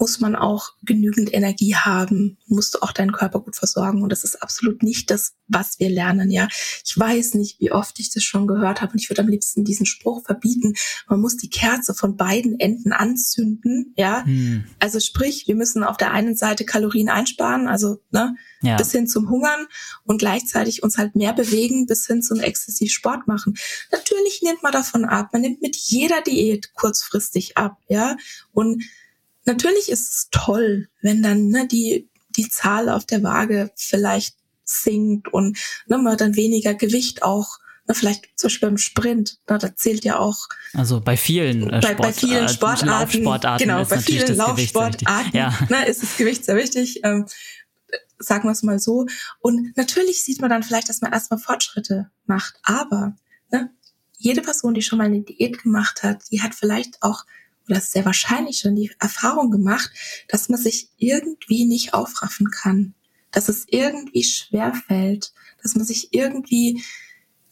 [0.00, 4.02] muss man auch genügend Energie haben, musst du auch deinen Körper gut versorgen.
[4.02, 6.48] Und das ist absolut nicht das, was wir lernen, ja.
[6.84, 9.62] Ich weiß nicht, wie oft ich das schon gehört habe und ich würde am liebsten
[9.62, 10.72] diesen Spruch verbieten.
[11.06, 14.24] Man muss die Kerze von beiden Enden anzünden, ja.
[14.24, 14.64] Hm.
[14.78, 18.76] Also sprich, wir müssen auf der einen Seite Kalorien einsparen, also, ne, ja.
[18.76, 19.66] bis hin zum Hungern
[20.04, 23.54] und gleichzeitig uns halt mehr bewegen, bis hin zum exzessiv Sport machen.
[23.92, 25.28] Natürlich nimmt man davon ab.
[25.34, 28.16] Man nimmt mit jeder Diät kurzfristig ab, ja.
[28.52, 28.82] Und
[29.44, 35.32] natürlich ist es toll, wenn dann ne, die, die Zahl auf der Waage vielleicht sinkt
[35.32, 39.74] und ne, man dann weniger Gewicht auch ne, vielleicht zum Beispiel beim Sprint, ne, da
[39.74, 40.48] zählt ja auch.
[40.74, 45.58] Also bei vielen äh, bei, bei vielen Sportarten, Laufsportarten genau, bei vielen Laufsportarten ja.
[45.68, 47.00] ne, ist das Gewicht sehr wichtig.
[47.02, 47.26] Ähm,
[48.18, 49.06] sagen wir es mal so.
[49.40, 52.54] Und natürlich sieht man dann vielleicht, dass man erstmal Fortschritte macht.
[52.62, 53.16] Aber
[53.50, 53.70] ne,
[54.18, 57.24] jede Person, die schon mal eine Diät gemacht hat, die hat vielleicht auch
[57.70, 59.90] oder sehr wahrscheinlich schon die Erfahrung gemacht,
[60.28, 62.94] dass man sich irgendwie nicht aufraffen kann,
[63.30, 66.82] dass es irgendwie schwer fällt, dass man sich irgendwie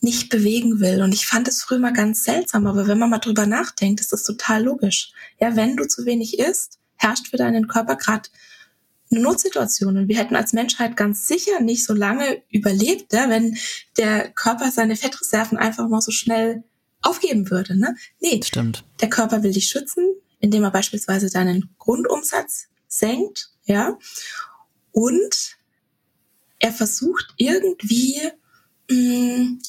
[0.00, 1.02] nicht bewegen will.
[1.02, 4.12] Und ich fand es früher mal ganz seltsam, aber wenn man mal drüber nachdenkt, ist
[4.12, 5.12] das total logisch.
[5.40, 8.28] Ja, wenn du zu wenig isst, herrscht für deinen Körper gerade
[9.10, 9.96] eine Notsituation.
[9.96, 13.56] Und wir hätten als Menschheit ganz sicher nicht so lange überlebt, ja, wenn
[13.96, 16.64] der Körper seine Fettreserven einfach mal so schnell
[17.02, 17.78] aufgeben würde.
[17.78, 17.96] Ne?
[18.20, 18.84] Nee, Stimmt.
[19.00, 20.04] der Körper will dich schützen,
[20.40, 23.98] indem er beispielsweise deinen Grundumsatz senkt, ja,
[24.92, 25.56] und
[26.58, 28.20] er versucht irgendwie
[28.90, 29.60] mh, mm,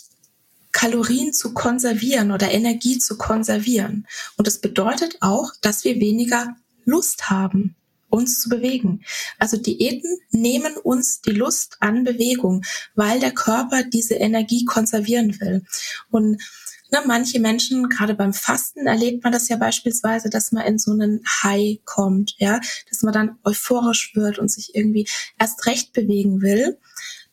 [0.71, 4.07] Kalorien zu konservieren oder Energie zu konservieren.
[4.37, 7.75] Und das bedeutet auch, dass wir weniger Lust haben,
[8.09, 9.03] uns zu bewegen.
[9.37, 12.63] Also Diäten nehmen uns die Lust an Bewegung,
[12.95, 15.63] weil der Körper diese Energie konservieren will.
[16.11, 16.41] Und
[16.91, 20.91] Ne, manche Menschen, gerade beim Fasten, erlebt man das ja beispielsweise, dass man in so
[20.91, 26.41] einen High kommt, ja, dass man dann euphorisch wird und sich irgendwie erst recht bewegen
[26.41, 26.79] will.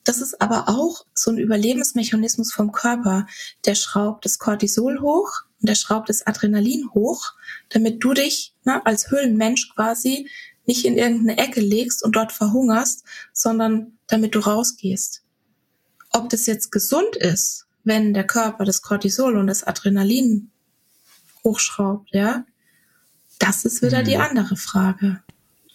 [0.04, 3.26] Das ist aber auch so ein Überlebensmechanismus vom Körper.
[3.64, 7.32] Der schraubt das Cortisol hoch und der schraubt das Adrenalin hoch,
[7.70, 10.28] damit du dich ne, als Höhlenmensch quasi
[10.66, 15.22] nicht in irgendeine Ecke legst und dort verhungerst, sondern damit du rausgehst.
[16.12, 20.50] Ob das jetzt gesund ist wenn der Körper das Cortisol und das Adrenalin
[21.44, 22.44] hochschraubt, ja,
[23.38, 24.04] das ist wieder mhm.
[24.04, 25.22] die andere Frage.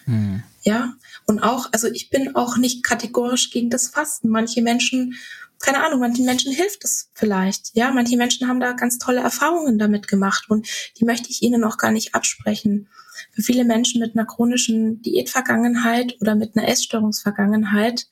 [0.06, 0.44] Mhm.
[0.64, 0.94] Ja,
[1.26, 4.28] und auch, also ich bin auch nicht kategorisch gegen das Fasten.
[4.28, 5.16] Manche Menschen,
[5.60, 7.72] keine Ahnung, manchen Menschen hilft es vielleicht.
[7.76, 10.68] Ja, manche Menschen haben da ganz tolle Erfahrungen damit gemacht und
[11.00, 12.90] die möchte ich ihnen auch gar nicht absprechen.
[13.32, 18.08] Für viele Menschen mit einer chronischen Diätvergangenheit oder mit einer Essstörungsvergangenheit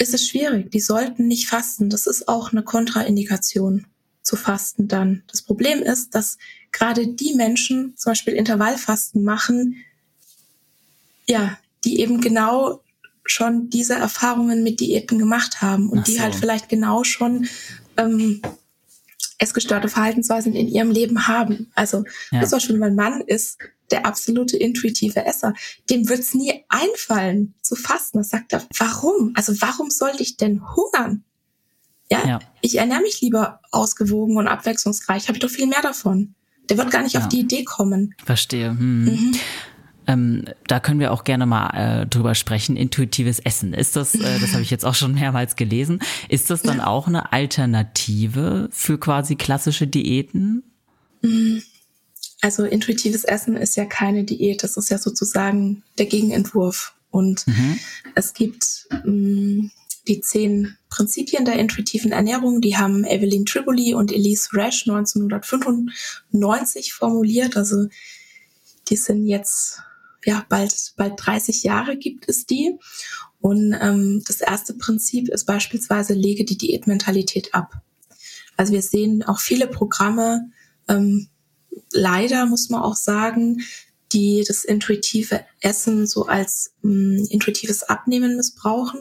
[0.00, 0.70] ist es schwierig.
[0.70, 1.90] Die sollten nicht fasten.
[1.90, 3.86] Das ist auch eine Kontraindikation
[4.22, 5.22] zu fasten dann.
[5.26, 6.38] Das Problem ist, dass
[6.72, 9.76] gerade die Menschen zum Beispiel Intervallfasten machen,
[11.26, 12.82] ja, die eben genau
[13.24, 16.12] schon diese Erfahrungen mit Diäten gemacht haben und so.
[16.12, 17.46] die halt vielleicht genau schon
[17.96, 18.40] ähm,
[19.40, 21.70] essgestörte Verhaltensweisen in ihrem Leben haben.
[21.74, 22.42] Also ja.
[22.42, 23.58] zum Beispiel mein Mann ist
[23.90, 25.54] der absolute intuitive Esser.
[25.88, 28.18] Dem wird's nie einfallen zu fasten.
[28.18, 29.32] Das sagt er, warum?
[29.34, 31.24] Also warum sollte ich denn hungern?
[32.10, 32.38] Ja, ja.
[32.60, 35.28] ich ernähre mich lieber ausgewogen und abwechslungsreich.
[35.28, 36.34] Habe ich doch viel mehr davon.
[36.68, 37.20] Der wird gar nicht ja.
[37.20, 38.14] auf die Idee kommen.
[38.24, 38.70] Verstehe.
[38.70, 39.04] Hm.
[39.04, 39.32] Mhm.
[40.10, 42.76] Ähm, da können wir auch gerne mal äh, drüber sprechen.
[42.76, 43.74] Intuitives Essen.
[43.74, 47.06] Ist das, äh, das habe ich jetzt auch schon mehrmals gelesen, ist das dann auch
[47.06, 50.64] eine Alternative für quasi klassische Diäten?
[52.40, 56.94] Also intuitives Essen ist ja keine Diät, das ist ja sozusagen der Gegenentwurf.
[57.10, 57.78] Und mhm.
[58.14, 59.70] es gibt ähm,
[60.08, 67.56] die zehn Prinzipien der intuitiven Ernährung, die haben Evelyn Triboli und Elise Rash 1995 formuliert.
[67.56, 67.86] Also
[68.88, 69.82] die sind jetzt
[70.24, 72.78] ja bald bald 30 Jahre gibt es die.
[73.40, 77.80] Und ähm, das erste Prinzip ist beispielsweise lege die Diätmentalität ab.
[78.56, 80.50] Also wir sehen auch viele Programme,
[80.88, 81.28] ähm,
[81.92, 83.62] leider muss man auch sagen,
[84.12, 89.00] die das intuitive Essen so als mh, hm, intuitives Abnehmen missbrauchen.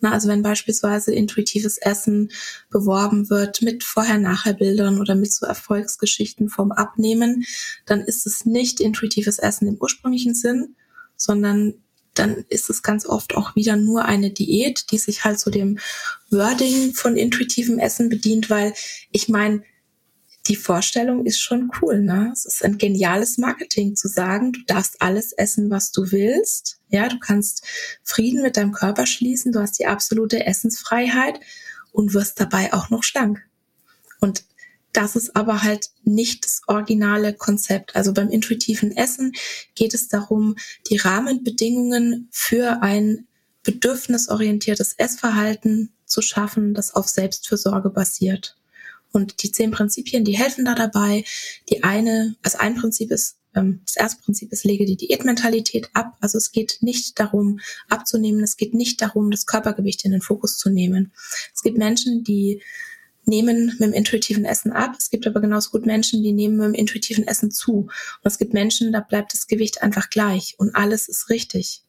[0.00, 2.30] Na, also wenn beispielsweise intuitives Essen
[2.70, 7.44] beworben wird mit Vorher-Nachher-Bildern oder mit so Erfolgsgeschichten vom Abnehmen,
[7.86, 10.74] dann ist es nicht intuitives Essen im ursprünglichen Sinn,
[11.16, 11.74] sondern
[12.14, 15.78] dann ist es ganz oft auch wieder nur eine Diät, die sich halt so dem
[16.30, 18.74] Wording von intuitivem Essen bedient, weil
[19.12, 19.62] ich meine,
[20.48, 22.30] die Vorstellung ist schon cool, ne?
[22.32, 26.80] Es ist ein geniales Marketing zu sagen, du darfst alles essen, was du willst.
[26.88, 27.64] Ja, du kannst
[28.02, 31.38] Frieden mit deinem Körper schließen, du hast die absolute Essensfreiheit
[31.92, 33.42] und wirst dabei auch noch schlank.
[34.20, 34.44] Und
[34.92, 37.94] das ist aber halt nicht das originale Konzept.
[37.94, 39.32] Also beim intuitiven Essen
[39.74, 40.56] geht es darum,
[40.90, 43.26] die Rahmenbedingungen für ein
[43.64, 48.57] bedürfnisorientiertes Essverhalten zu schaffen, das auf Selbstfürsorge basiert.
[49.12, 51.24] Und die zehn Prinzipien, die helfen da dabei.
[51.70, 56.16] Die eine, also ein Prinzip ist, ähm, das erste Prinzip ist, lege die Diätmentalität ab.
[56.20, 58.42] Also es geht nicht darum, abzunehmen.
[58.42, 61.12] Es geht nicht darum, das Körpergewicht in den Fokus zu nehmen.
[61.54, 62.62] Es gibt Menschen, die
[63.24, 64.96] nehmen mit dem intuitiven Essen ab.
[64.98, 67.82] Es gibt aber genauso gut Menschen, die nehmen mit dem intuitiven Essen zu.
[67.82, 67.90] Und
[68.24, 71.82] es gibt Menschen, da bleibt das Gewicht einfach gleich und alles ist richtig.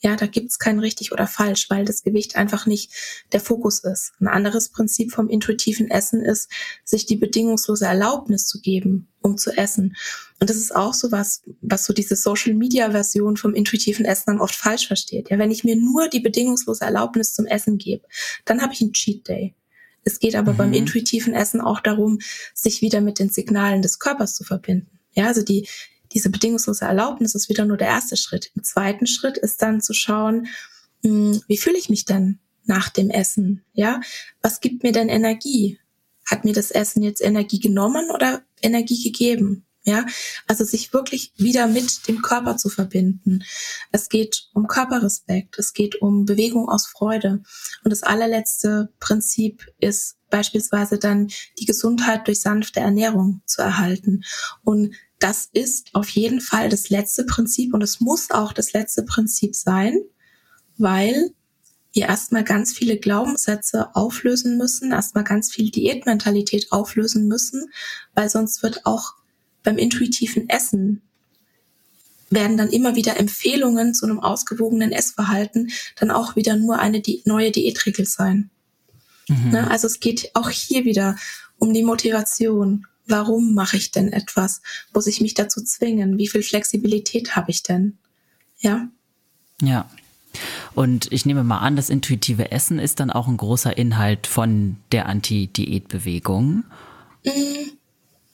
[0.00, 2.92] Ja, da gibt's kein richtig oder falsch, weil das Gewicht einfach nicht
[3.32, 4.12] der Fokus ist.
[4.20, 6.50] Ein anderes Prinzip vom intuitiven Essen ist,
[6.84, 9.96] sich die bedingungslose Erlaubnis zu geben, um zu essen.
[10.38, 14.24] Und das ist auch so was, was so diese Social Media Version vom intuitiven Essen
[14.26, 15.30] dann oft falsch versteht.
[15.30, 18.06] Ja, wenn ich mir nur die bedingungslose Erlaubnis zum Essen gebe,
[18.44, 19.54] dann habe ich einen Cheat Day.
[20.04, 20.56] Es geht aber mhm.
[20.56, 22.20] beim intuitiven Essen auch darum,
[22.54, 24.90] sich wieder mit den Signalen des Körpers zu verbinden.
[25.14, 25.66] Ja, also die,
[26.12, 28.50] diese bedingungslose Erlaubnis ist wieder nur der erste Schritt.
[28.54, 30.48] Im zweiten Schritt ist dann zu schauen,
[31.02, 33.64] hm, wie fühle ich mich denn nach dem Essen?
[33.72, 34.00] Ja,
[34.42, 35.78] was gibt mir denn Energie?
[36.24, 39.66] Hat mir das Essen jetzt Energie genommen oder Energie gegeben?
[39.84, 40.04] Ja,
[40.48, 43.44] also sich wirklich wieder mit dem Körper zu verbinden.
[43.92, 47.44] Es geht um Körperrespekt, es geht um Bewegung aus Freude.
[47.84, 51.28] Und das allerletzte Prinzip ist beispielsweise dann
[51.60, 54.24] die Gesundheit durch sanfte Ernährung zu erhalten.
[54.64, 59.02] Und das ist auf jeden Fall das letzte Prinzip und es muss auch das letzte
[59.02, 59.98] Prinzip sein,
[60.76, 61.30] weil
[61.92, 67.70] wir erstmal ganz viele Glaubenssätze auflösen müssen, erstmal ganz viel Diätmentalität auflösen müssen,
[68.14, 69.14] weil sonst wird auch
[69.62, 71.02] beim intuitiven Essen
[72.28, 77.22] werden dann immer wieder Empfehlungen zu einem ausgewogenen Essverhalten dann auch wieder nur eine Di
[77.24, 78.50] neue Diätregel sein.
[79.28, 79.50] Mhm.
[79.50, 79.70] Ne?
[79.70, 81.16] Also es geht auch hier wieder
[81.58, 82.86] um die Motivation.
[83.06, 84.62] Warum mache ich denn etwas?
[84.92, 86.18] Muss ich mich dazu zwingen?
[86.18, 87.98] Wie viel Flexibilität habe ich denn?
[88.58, 88.88] Ja.
[89.62, 89.88] Ja.
[90.74, 94.76] Und ich nehme mal an, das intuitive Essen ist dann auch ein großer Inhalt von
[94.92, 96.64] der Anti-Diät-Bewegung.
[97.24, 97.70] Mm,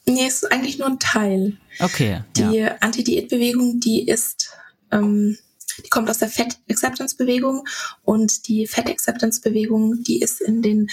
[0.07, 1.57] Nee, es ist eigentlich nur ein Teil.
[1.79, 2.23] Okay.
[2.37, 2.77] Die ja.
[2.81, 4.51] Anti-Diät-Bewegung, die ist,
[4.91, 5.39] ähm,
[5.79, 7.67] die kommt aus der Fat-Acceptance-Bewegung
[8.05, 10.91] und die Fat-Acceptance-Bewegung, die ist in den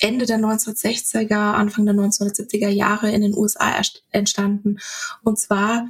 [0.00, 4.78] Ende der 1960er, Anfang der 1970er Jahre in den USA entstanden.
[5.22, 5.88] Und zwar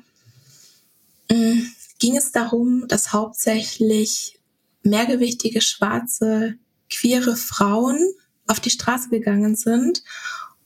[1.31, 4.39] mh, mm, ging es darum, dass hauptsächlich
[4.83, 6.55] mehrgewichtige, schwarze,
[6.91, 7.99] queere Frauen
[8.47, 10.03] auf die Straße gegangen sind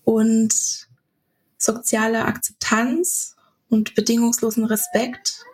[0.05, 0.89] und
[1.57, 3.37] soziale Akzeptanz
[3.69, 5.45] und bedingungslosen Respekt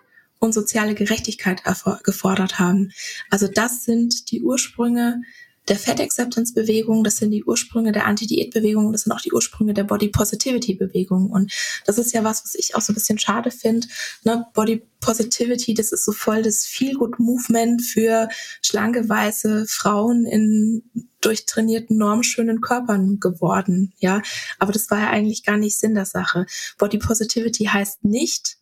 [0.44, 1.62] und soziale Gerechtigkeit
[2.02, 2.92] gefordert haben.
[3.30, 5.22] Also das sind die Ursprünge
[5.68, 9.32] der Fat Acceptance Bewegung, das sind die Ursprünge der Anti-Diät Bewegung, das sind auch die
[9.32, 11.30] Ursprünge der Body Positivity Bewegung.
[11.30, 11.50] Und
[11.86, 13.86] das ist ja was, was ich auch so ein bisschen schade finde.
[14.24, 14.44] Ne?
[14.52, 18.28] Body Positivity, das ist so voll das Feel Good Movement für
[18.60, 20.82] schlanke weiße Frauen in
[21.22, 23.94] durchtrainierten, normschönen Körpern geworden.
[23.96, 24.20] Ja,
[24.58, 26.44] aber das war ja eigentlich gar nicht Sinn der Sache.
[26.76, 28.58] Body Positivity heißt nicht,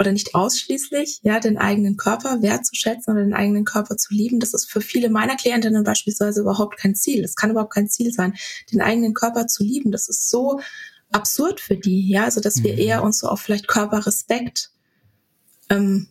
[0.00, 4.40] oder nicht ausschließlich, ja, den eigenen Körper wertzuschätzen oder den eigenen Körper zu lieben.
[4.40, 7.20] Das ist für viele meiner Klientinnen beispielsweise überhaupt kein Ziel.
[7.20, 8.34] Das kann überhaupt kein Ziel sein,
[8.72, 9.92] den eigenen Körper zu lieben.
[9.92, 10.60] Das ist so
[11.12, 12.78] absurd für die, ja, also dass wir mhm.
[12.78, 14.70] eher uns so auf vielleicht Körperrespekt
[15.68, 16.08] ähm,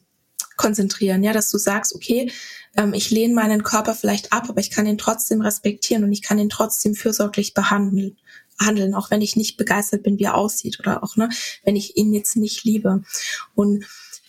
[0.56, 2.32] konzentrieren, ja, dass du sagst, okay,
[2.78, 6.22] ähm, ich lehne meinen Körper vielleicht ab, aber ich kann ihn trotzdem respektieren und ich
[6.22, 8.18] kann ihn trotzdem fürsorglich behandeln
[8.60, 11.30] handeln, auch wenn ich nicht begeistert bin, wie er aussieht oder auch, ne,
[11.64, 13.04] wenn ich ihn jetzt nicht liebe.
[13.56, 13.86] Und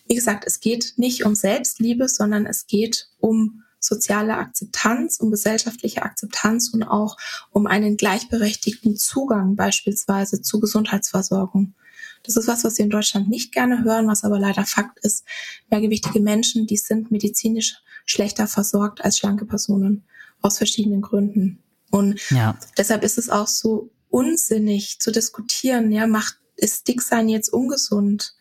[0.07, 6.03] wie gesagt, es geht nicht um Selbstliebe, sondern es geht um soziale Akzeptanz, um gesellschaftliche
[6.03, 7.17] Akzeptanz und auch
[7.51, 11.75] um einen gleichberechtigten Zugang beispielsweise zu Gesundheitsversorgung.
[12.23, 15.25] Das ist was, was wir in Deutschland nicht gerne hören, was aber leider Fakt ist.
[15.71, 20.05] Mehrgewichtige Menschen, die sind medizinisch schlechter versorgt als schlanke Personen
[20.43, 21.63] aus verschiedenen Gründen.
[21.91, 22.59] Und ja.
[22.77, 28.35] deshalb ist es auch so unsinnig zu diskutieren, ja, macht, ist Dicksein jetzt ungesund?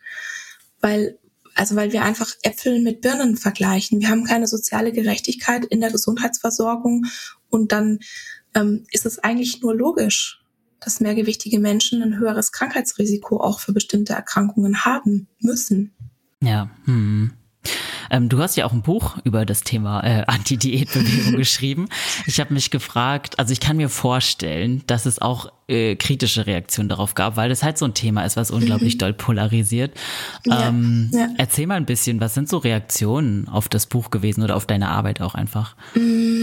[0.80, 1.18] Weil
[1.54, 4.00] also weil wir einfach Äpfel mit Birnen vergleichen.
[4.00, 7.06] Wir haben keine soziale Gerechtigkeit in der Gesundheitsversorgung
[7.48, 7.98] und dann
[8.54, 10.42] ähm, ist es eigentlich nur logisch,
[10.80, 15.92] dass mehrgewichtige Menschen ein höheres Krankheitsrisiko auch für bestimmte Erkrankungen haben müssen.
[16.40, 16.70] Ja.
[16.84, 17.32] Hm.
[18.10, 21.88] Ähm, du hast ja auch ein Buch über das Thema äh, Anti-Diät-Bewegung geschrieben.
[22.26, 26.88] Ich habe mich gefragt, also ich kann mir vorstellen, dass es auch äh, kritische Reaktionen
[26.88, 28.98] darauf gab, weil das halt so ein Thema ist, was unglaublich mhm.
[28.98, 29.92] doll polarisiert.
[30.50, 31.28] Ähm, ja, ja.
[31.38, 34.88] Erzähl mal ein bisschen, was sind so Reaktionen auf das Buch gewesen oder auf deine
[34.88, 35.76] Arbeit auch einfach?
[35.94, 36.42] Mm.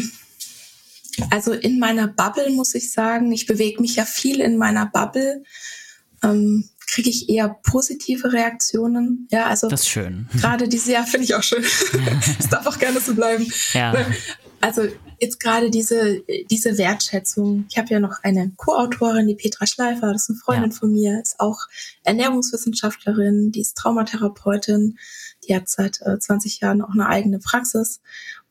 [1.31, 5.43] Also in meiner Bubble muss ich sagen, ich bewege mich ja viel in meiner Bubble.
[6.23, 9.27] Ähm, kriege ich eher positive Reaktionen.
[9.31, 10.27] Ja, also das ist schön.
[10.41, 11.63] Gerade diese, ja, finde ich auch schön.
[12.39, 13.45] Es darf auch gerne so bleiben.
[13.73, 13.93] Ja.
[14.61, 14.87] Also
[15.19, 17.65] jetzt gerade diese diese Wertschätzung.
[17.69, 20.77] Ich habe ja noch eine Co-Autorin, die Petra Schleifer, das ist eine Freundin ja.
[20.77, 21.59] von mir, ist auch
[22.03, 24.97] Ernährungswissenschaftlerin, die ist Traumatherapeutin,
[25.47, 28.01] die hat seit äh, 20 Jahren auch eine eigene Praxis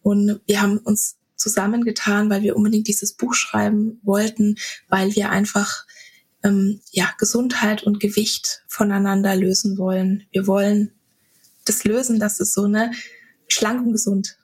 [0.03, 4.57] und wir haben uns zusammengetan, weil wir unbedingt dieses Buch schreiben wollten,
[4.89, 5.87] weil wir einfach
[6.47, 10.25] ähm, ja, Gesundheit und Gewicht voneinander lösen wollen.
[10.31, 10.93] Wir wollen
[11.65, 12.93] das lösen, dass es so eine
[13.49, 14.39] schlank und gesund,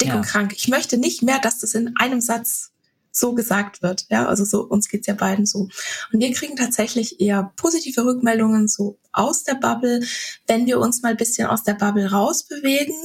[0.00, 0.16] dick ja.
[0.16, 0.52] und krank.
[0.56, 2.72] Ich möchte nicht mehr, dass das in einem Satz
[3.16, 4.06] so gesagt wird.
[4.10, 5.68] Ja, also so, uns geht's ja beiden so.
[6.12, 10.00] Und wir kriegen tatsächlich eher positive Rückmeldungen so aus der Bubble,
[10.48, 12.96] wenn wir uns mal ein bisschen aus der Bubble rausbewegen.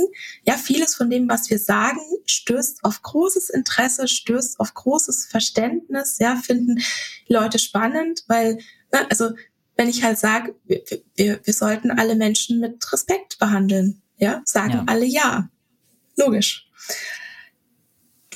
[0.43, 6.17] Ja, vieles von dem, was wir sagen, stößt auf großes Interesse, stößt auf großes Verständnis.
[6.19, 6.82] Ja, finden
[7.28, 8.56] Leute spannend, weil,
[8.91, 9.32] ne, also,
[9.78, 10.82] wenn ich halt sage, wir,
[11.15, 14.84] wir, wir sollten alle Menschen mit Respekt behandeln, ja, sagen ja.
[14.88, 15.50] alle ja.
[16.17, 16.67] Logisch.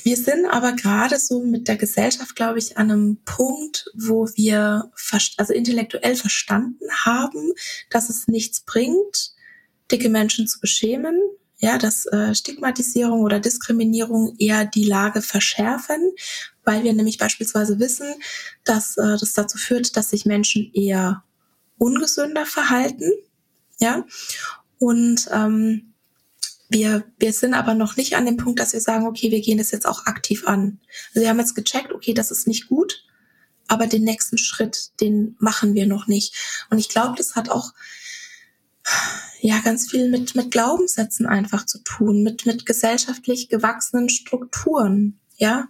[0.04, 4.92] Wir sind aber gerade so mit der Gesellschaft, glaube ich, an einem Punkt, wo wir
[5.38, 7.52] also intellektuell verstanden haben,
[7.88, 9.32] dass es nichts bringt,
[9.90, 11.18] dicke Menschen zu beschämen,
[11.56, 16.12] ja, dass äh, Stigmatisierung oder Diskriminierung eher die Lage verschärfen,
[16.64, 18.14] weil wir nämlich beispielsweise wissen,
[18.62, 21.24] dass äh, das dazu führt, dass sich Menschen eher
[21.78, 23.10] ungesünder verhalten,
[23.80, 24.04] ja,
[24.78, 25.93] und ähm,
[26.68, 29.58] wir, wir sind aber noch nicht an dem Punkt, dass wir sagen, okay, wir gehen
[29.58, 30.80] das jetzt auch aktiv an.
[31.10, 33.04] Also wir haben jetzt gecheckt, okay, das ist nicht gut,
[33.68, 36.34] aber den nächsten Schritt, den machen wir noch nicht.
[36.70, 37.72] Und ich glaube, das hat auch
[39.40, 45.20] ja ganz viel mit mit Glaubenssätzen einfach zu tun, mit mit gesellschaftlich gewachsenen Strukturen.
[45.36, 45.68] Ja,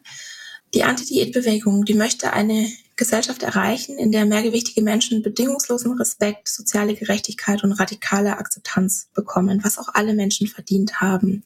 [0.75, 7.65] die Anti-Diät-Bewegung, die möchte eine Gesellschaft erreichen, in der mehrgewichtige Menschen bedingungslosen Respekt, soziale Gerechtigkeit
[7.65, 11.43] und radikale Akzeptanz bekommen, was auch alle Menschen verdient haben.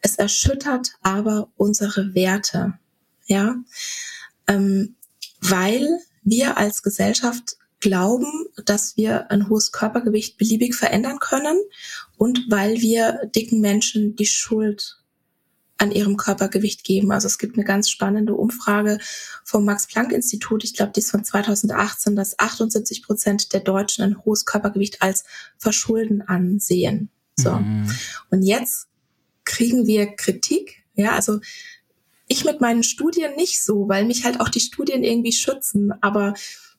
[0.00, 2.74] Es erschüttert aber unsere Werte,
[3.26, 3.56] ja,
[4.46, 4.96] ähm,
[5.40, 5.86] weil
[6.22, 11.58] wir als Gesellschaft glauben, dass wir ein hohes Körpergewicht beliebig verändern können
[12.16, 14.98] und weil wir dicken Menschen die Schuld
[15.78, 17.12] an ihrem Körpergewicht geben.
[17.12, 18.98] Also es gibt eine ganz spannende Umfrage
[19.44, 24.44] vom Max-Planck-Institut, ich glaube, die ist von 2018, dass 78 Prozent der Deutschen ein hohes
[24.44, 25.24] Körpergewicht als
[25.58, 27.10] Verschulden ansehen.
[27.36, 27.52] So.
[27.52, 27.90] Mhm.
[28.30, 28.88] Und jetzt
[29.44, 30.82] kriegen wir Kritik.
[30.94, 31.40] Ja, also
[32.28, 36.34] ich mit meinen Studien nicht so, weil mich halt auch die Studien irgendwie schützen, aber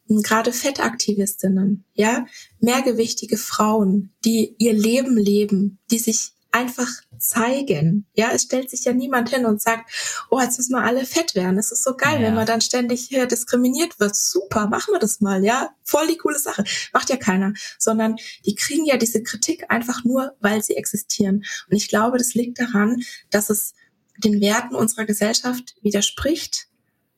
[0.08, 2.26] gerade Fettaktivistinnen, ja,
[2.60, 8.06] mehrgewichtige Frauen, die ihr Leben leben, die sich einfach zeigen.
[8.14, 9.90] Ja, es stellt sich ja niemand hin und sagt,
[10.30, 11.58] oh, jetzt müssen wir alle fett werden.
[11.58, 12.28] Es ist so geil, ja.
[12.28, 14.16] wenn man dann ständig hier diskriminiert wird.
[14.16, 15.70] Super, machen wir das mal, ja.
[15.84, 16.64] Voll die coole Sache.
[16.94, 17.54] Macht ja keiner.
[17.78, 21.44] Sondern die kriegen ja diese Kritik einfach nur, weil sie existieren.
[21.70, 23.74] Und ich glaube, das liegt daran, dass es
[24.18, 26.68] den Werten unserer Gesellschaft widerspricht,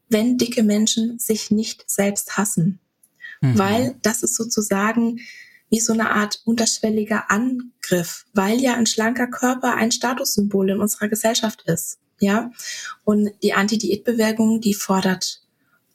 [0.10, 2.80] wenn dicke Menschen sich nicht selbst hassen.
[3.42, 3.58] Mhm.
[3.58, 5.20] Weil das ist sozusagen
[5.70, 11.10] wie so eine Art unterschwelliger Angriff, weil ja ein schlanker Körper ein Statussymbol in unserer
[11.10, 12.00] Gesellschaft ist.
[12.20, 12.52] Ja,
[13.06, 15.42] und die Anti-Diät-Bewegung, die fordert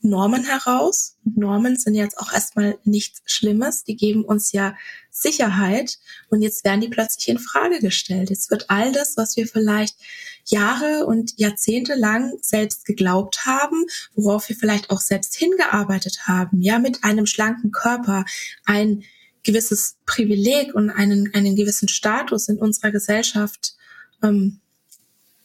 [0.05, 1.17] Normen heraus.
[1.25, 3.85] Normen sind jetzt auch erstmal nichts Schlimmes.
[3.85, 4.77] Die geben uns ja
[5.11, 5.99] Sicherheit.
[6.29, 8.29] Und jetzt werden die plötzlich in Frage gestellt.
[8.29, 9.97] Jetzt wird all das, was wir vielleicht
[10.45, 16.79] Jahre und Jahrzehnte lang selbst geglaubt haben, worauf wir vielleicht auch selbst hingearbeitet haben, ja,
[16.79, 18.27] mit einem schlanken Körper,
[18.67, 19.05] ein
[19.45, 23.75] gewisses Privileg und einen, einen gewissen Status in unserer Gesellschaft
[24.23, 24.61] ähm,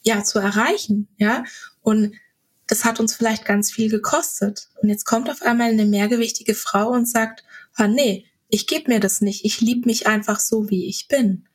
[0.03, 1.43] ja zu erreichen, ja.
[1.81, 2.13] Und
[2.67, 4.69] das hat uns vielleicht ganz viel gekostet.
[4.81, 7.43] Und jetzt kommt auf einmal eine mehrgewichtige Frau und sagt,
[7.75, 11.47] ah nee, ich gebe mir das nicht, ich liebe mich einfach so, wie ich bin.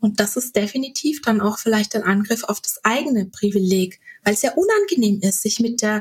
[0.00, 4.42] Und das ist definitiv dann auch vielleicht ein Angriff auf das eigene Privileg, weil es
[4.42, 6.00] ja unangenehm ist, sich mit der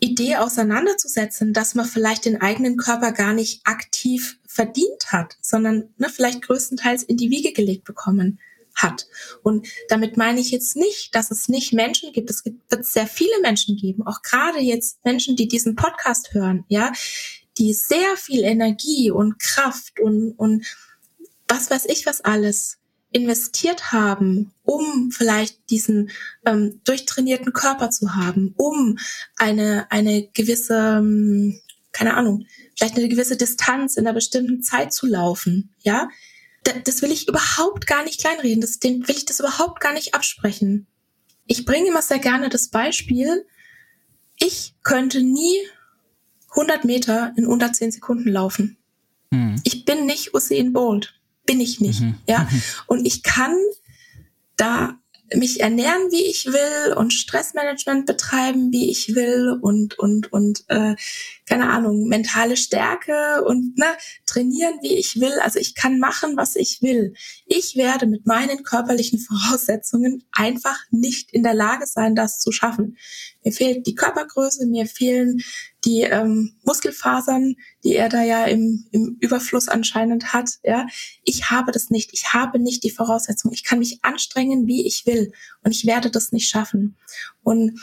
[0.00, 6.08] Idee auseinanderzusetzen, dass man vielleicht den eigenen Körper gar nicht aktiv verdient hat, sondern ne,
[6.08, 8.38] vielleicht größtenteils in die Wiege gelegt bekommen
[8.74, 9.06] hat.
[9.42, 12.28] Und damit meine ich jetzt nicht, dass es nicht Menschen gibt.
[12.28, 16.64] Es gibt, wird sehr viele Menschen geben, auch gerade jetzt Menschen, die diesen Podcast hören,
[16.68, 16.92] ja,
[17.58, 20.66] die sehr viel Energie und Kraft und, und
[21.48, 22.78] was weiß ich was alles
[23.16, 26.10] investiert haben, um vielleicht diesen
[26.44, 28.98] ähm, durchtrainierten Körper zu haben, um
[29.38, 31.58] eine, eine gewisse, ähm,
[31.92, 32.44] keine Ahnung,
[32.76, 36.10] vielleicht eine gewisse Distanz in einer bestimmten Zeit zu laufen, ja,
[36.84, 40.14] das will ich überhaupt gar nicht kleinreden, das, den will ich das überhaupt gar nicht
[40.14, 40.86] absprechen.
[41.46, 43.46] Ich bringe immer sehr gerne das Beispiel,
[44.38, 45.56] ich könnte nie
[46.50, 48.76] 100 Meter in unter 10 Sekunden laufen.
[49.30, 49.58] Mhm.
[49.64, 51.15] Ich bin nicht Usain Bolt
[51.46, 52.00] bin ich nicht.
[52.00, 52.18] Mhm.
[52.28, 52.40] Ja.
[52.50, 52.62] Mhm.
[52.86, 53.56] Und ich kann
[54.56, 54.98] da
[55.34, 60.94] mich ernähren, wie ich will und Stressmanagement betreiben, wie ich will und und und äh,
[61.46, 63.86] keine Ahnung mentale Stärke und ne,
[64.26, 65.40] trainieren, wie ich will.
[65.42, 67.14] Also ich kann machen, was ich will.
[67.46, 69.18] Ich werde mit meinen körperlichen
[69.50, 72.96] Voraussetzungen einfach nicht in der Lage sein, das zu schaffen.
[73.46, 75.40] Mir fehlt die Körpergröße, mir fehlen
[75.84, 80.50] die ähm, Muskelfasern, die er da ja im, im Überfluss anscheinend hat.
[80.64, 80.88] Ja,
[81.22, 82.10] ich habe das nicht.
[82.12, 83.52] Ich habe nicht die Voraussetzung.
[83.52, 85.30] Ich kann mich anstrengen, wie ich will,
[85.62, 86.96] und ich werde das nicht schaffen.
[87.44, 87.78] Und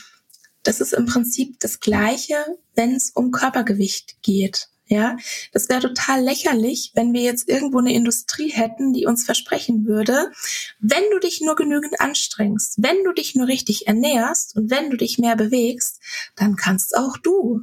[0.64, 2.36] das ist im Prinzip das Gleiche,
[2.76, 4.68] wenn es um Körpergewicht geht.
[4.94, 5.18] Ja,
[5.52, 10.32] das wäre total lächerlich, wenn wir jetzt irgendwo eine Industrie hätten, die uns versprechen würde,
[10.80, 14.98] wenn du dich nur genügend anstrengst, wenn du dich nur richtig ernährst und wenn du
[14.98, 16.00] dich mehr bewegst,
[16.36, 17.62] dann kannst auch du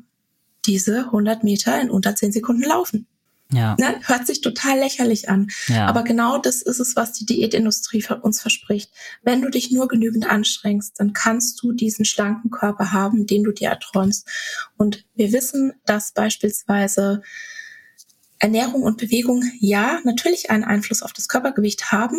[0.67, 3.07] diese 100 Meter in unter 10 Sekunden laufen.
[3.53, 3.77] Ja.
[3.79, 4.01] Ne?
[4.03, 5.49] Hört sich total lächerlich an.
[5.69, 5.87] Ja.
[5.87, 8.93] Aber genau das ist es, was die Diätindustrie uns verspricht.
[9.23, 13.53] Wenn du dich nur genügend anstrengst, dann kannst du diesen schlanken Körper haben, den du
[13.53, 14.29] dir erträumst.
[14.77, 17.23] Und wir wissen, dass beispielsweise
[18.39, 22.17] Ernährung und Bewegung ja natürlich einen Einfluss auf das Körpergewicht haben,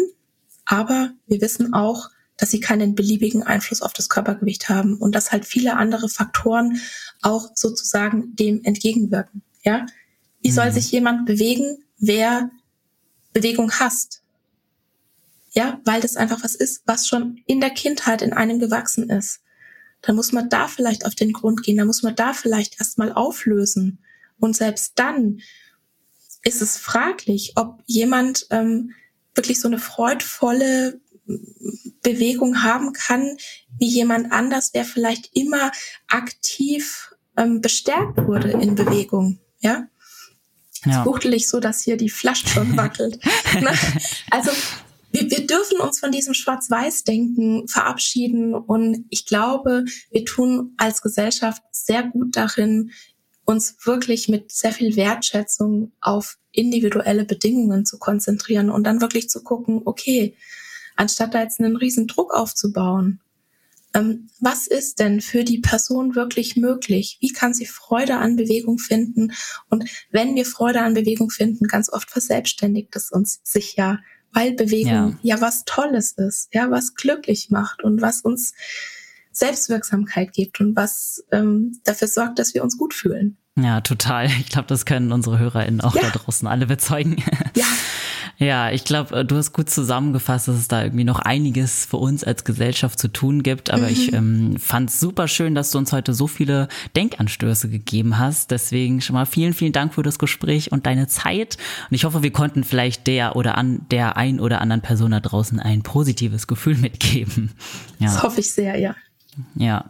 [0.66, 5.32] aber wir wissen auch, dass sie keinen beliebigen Einfluss auf das Körpergewicht haben und dass
[5.32, 6.80] halt viele andere Faktoren
[7.22, 9.44] auch sozusagen dem entgegenwirken.
[9.64, 9.86] Ja,
[10.42, 10.74] wie soll mhm.
[10.74, 12.52] sich jemand bewegen, wer
[13.34, 14.24] Bewegung hasst?
[15.54, 19.42] Ja, weil das einfach was ist, was schon in der Kindheit in einem gewachsen ist.
[20.02, 23.12] Dann muss man da vielleicht auf den Grund gehen, dann muss man da vielleicht erstmal
[23.12, 24.00] auflösen.
[24.40, 25.42] Und selbst dann
[26.44, 28.94] ist es fraglich, ob jemand ähm,
[29.36, 31.00] wirklich so eine freudvolle
[32.02, 33.38] Bewegung haben kann,
[33.78, 35.72] wie jemand anders, der vielleicht immer
[36.08, 39.40] aktiv ähm, bestärkt wurde in Bewegung.
[39.60, 39.88] Ja.
[40.86, 41.04] Ja.
[41.04, 43.20] buchtelig so, dass hier die Flasche schon wackelt.
[43.60, 43.72] Ne?
[44.32, 44.52] also
[45.12, 51.62] wir, wir dürfen uns von diesem Schwarz-Weiß-Denken verabschieden und ich glaube, wir tun als Gesellschaft
[51.72, 52.92] sehr gut darin,
[53.46, 59.44] uns wirklich mit sehr viel Wertschätzung auf individuelle Bedingungen zu konzentrieren und dann wirklich zu
[59.44, 60.36] gucken, okay,
[60.96, 63.20] anstatt da jetzt einen riesen Druck aufzubauen.
[63.94, 67.18] Ähm, was ist denn für die Person wirklich möglich?
[67.20, 69.34] Wie kann sie Freude an Bewegung finden?
[69.70, 74.00] Und wenn wir Freude an Bewegung finden, ganz oft verselbstständigt es uns sich ja,
[74.34, 78.54] weil Bewegung ja, ja was Tolles ist, ja, was glücklich macht und was uns
[79.32, 83.38] Selbstwirksamkeit gibt und was ähm, dafür sorgt, dass wir uns gut fühlen.
[83.58, 84.28] Ja, total.
[84.28, 86.04] Ich glaube, das können unsere HörerInnen auch ja.
[86.04, 87.18] da draußen alle bezeugen.
[87.56, 87.66] Ja.
[88.42, 91.98] Ja, ich glaube, äh, du hast gut zusammengefasst, dass es da irgendwie noch einiges für
[91.98, 93.70] uns als Gesellschaft zu tun gibt.
[93.70, 93.90] Aber mhm.
[93.90, 98.50] ich ähm, fand es super schön, dass du uns heute so viele Denkanstöße gegeben hast.
[98.50, 101.58] Deswegen schon mal vielen, vielen Dank für das Gespräch und deine Zeit.
[101.88, 105.20] Und ich hoffe, wir konnten vielleicht der oder an der ein oder anderen Person da
[105.20, 107.52] draußen ein positives Gefühl mitgeben.
[108.00, 108.08] Ja.
[108.08, 108.96] Das hoffe ich sehr, ja.
[109.54, 109.86] Ja.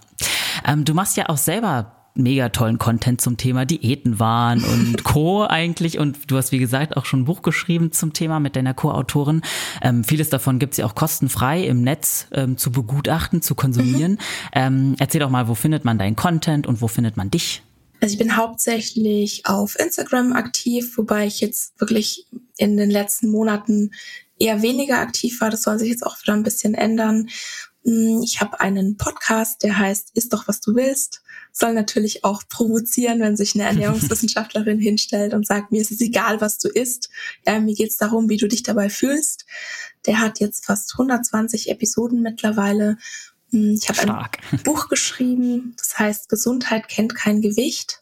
[0.68, 5.46] Ähm, du machst ja auch selber mega tollen Content zum Thema Diäten waren und Co.
[5.46, 6.00] eigentlich.
[6.00, 9.42] Und du hast, wie gesagt, auch schon ein Buch geschrieben zum Thema mit deiner Co-Autorin.
[9.82, 14.14] Ähm, vieles davon gibt's ja auch kostenfrei im Netz ähm, zu begutachten, zu konsumieren.
[14.14, 14.18] Mhm.
[14.54, 17.62] Ähm, erzähl doch mal, wo findet man deinen Content und wo findet man dich?
[18.02, 22.26] Also ich bin hauptsächlich auf Instagram aktiv, wobei ich jetzt wirklich
[22.58, 23.92] in den letzten Monaten
[24.40, 25.52] eher weniger aktiv war.
[25.52, 27.30] Das soll sich jetzt auch wieder ein bisschen ändern.
[27.86, 31.21] Hm, ich habe einen Podcast, der heißt Ist doch, was du willst.
[31.52, 36.42] Soll natürlich auch provozieren, wenn sich eine Ernährungswissenschaftlerin hinstellt und sagt, mir ist es egal,
[36.42, 37.10] was du isst.
[37.46, 39.46] Ja, mir geht es darum, wie du dich dabei fühlst.
[40.06, 42.98] Der hat jetzt fast 120 Episoden mittlerweile.
[43.52, 48.02] Hm, ich habe ein Buch geschrieben, das heißt Gesundheit kennt kein Gewicht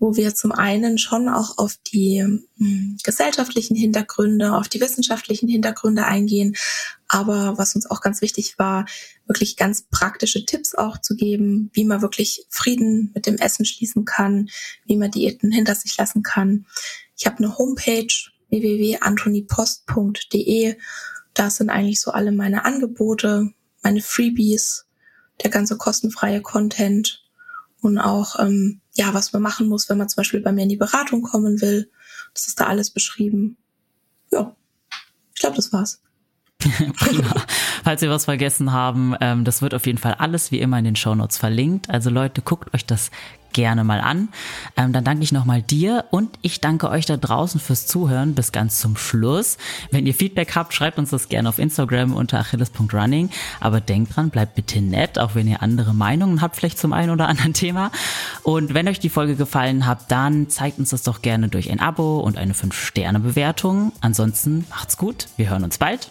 [0.00, 5.48] wo wir zum einen schon auch auf die mh, hm, gesellschaftlichen Hintergründe, auf die wissenschaftlichen
[5.48, 6.56] Hintergründe eingehen,
[7.12, 8.86] Aber was uns auch ganz wichtig war,
[9.26, 14.04] wirklich ganz praktische Tipps auch zu geben, wie man wirklich Frieden mit dem Essen schließen
[14.04, 14.48] kann,
[14.84, 16.66] wie man Diäten hinter sich lassen kann.
[17.16, 18.06] Ich habe eine Homepage
[18.50, 20.76] www.antonipost.de.
[21.34, 24.86] Da sind eigentlich so alle meine Angebote, meine Freebies,
[25.42, 27.24] der ganze kostenfreie Content
[27.80, 30.68] und auch ähm, ja, was man machen muss, wenn man zum Beispiel bei mir in
[30.68, 31.90] die Beratung kommen will.
[32.34, 33.56] Das ist da alles beschrieben.
[34.30, 34.54] Ja,
[35.34, 36.00] ich glaube, das war's.
[36.98, 37.34] Prima.
[37.84, 40.84] Falls wir was vergessen haben, ähm, das wird auf jeden Fall alles wie immer in
[40.84, 41.88] den Shownotes verlinkt.
[41.90, 43.10] Also Leute, guckt euch das
[43.52, 44.28] gerne mal an.
[44.76, 48.52] Ähm, dann danke ich nochmal dir und ich danke euch da draußen fürs Zuhören bis
[48.52, 49.58] ganz zum Schluss.
[49.90, 53.30] Wenn ihr Feedback habt, schreibt uns das gerne auf Instagram unter achilles.running.
[53.58, 57.10] Aber denkt dran, bleibt bitte nett, auch wenn ihr andere Meinungen habt, vielleicht zum einen
[57.10, 57.90] oder anderen Thema.
[58.42, 61.80] Und wenn euch die Folge gefallen hat, dann zeigt uns das doch gerne durch ein
[61.80, 63.92] Abo und eine 5-Sterne-Bewertung.
[64.00, 66.10] Ansonsten macht's gut, wir hören uns bald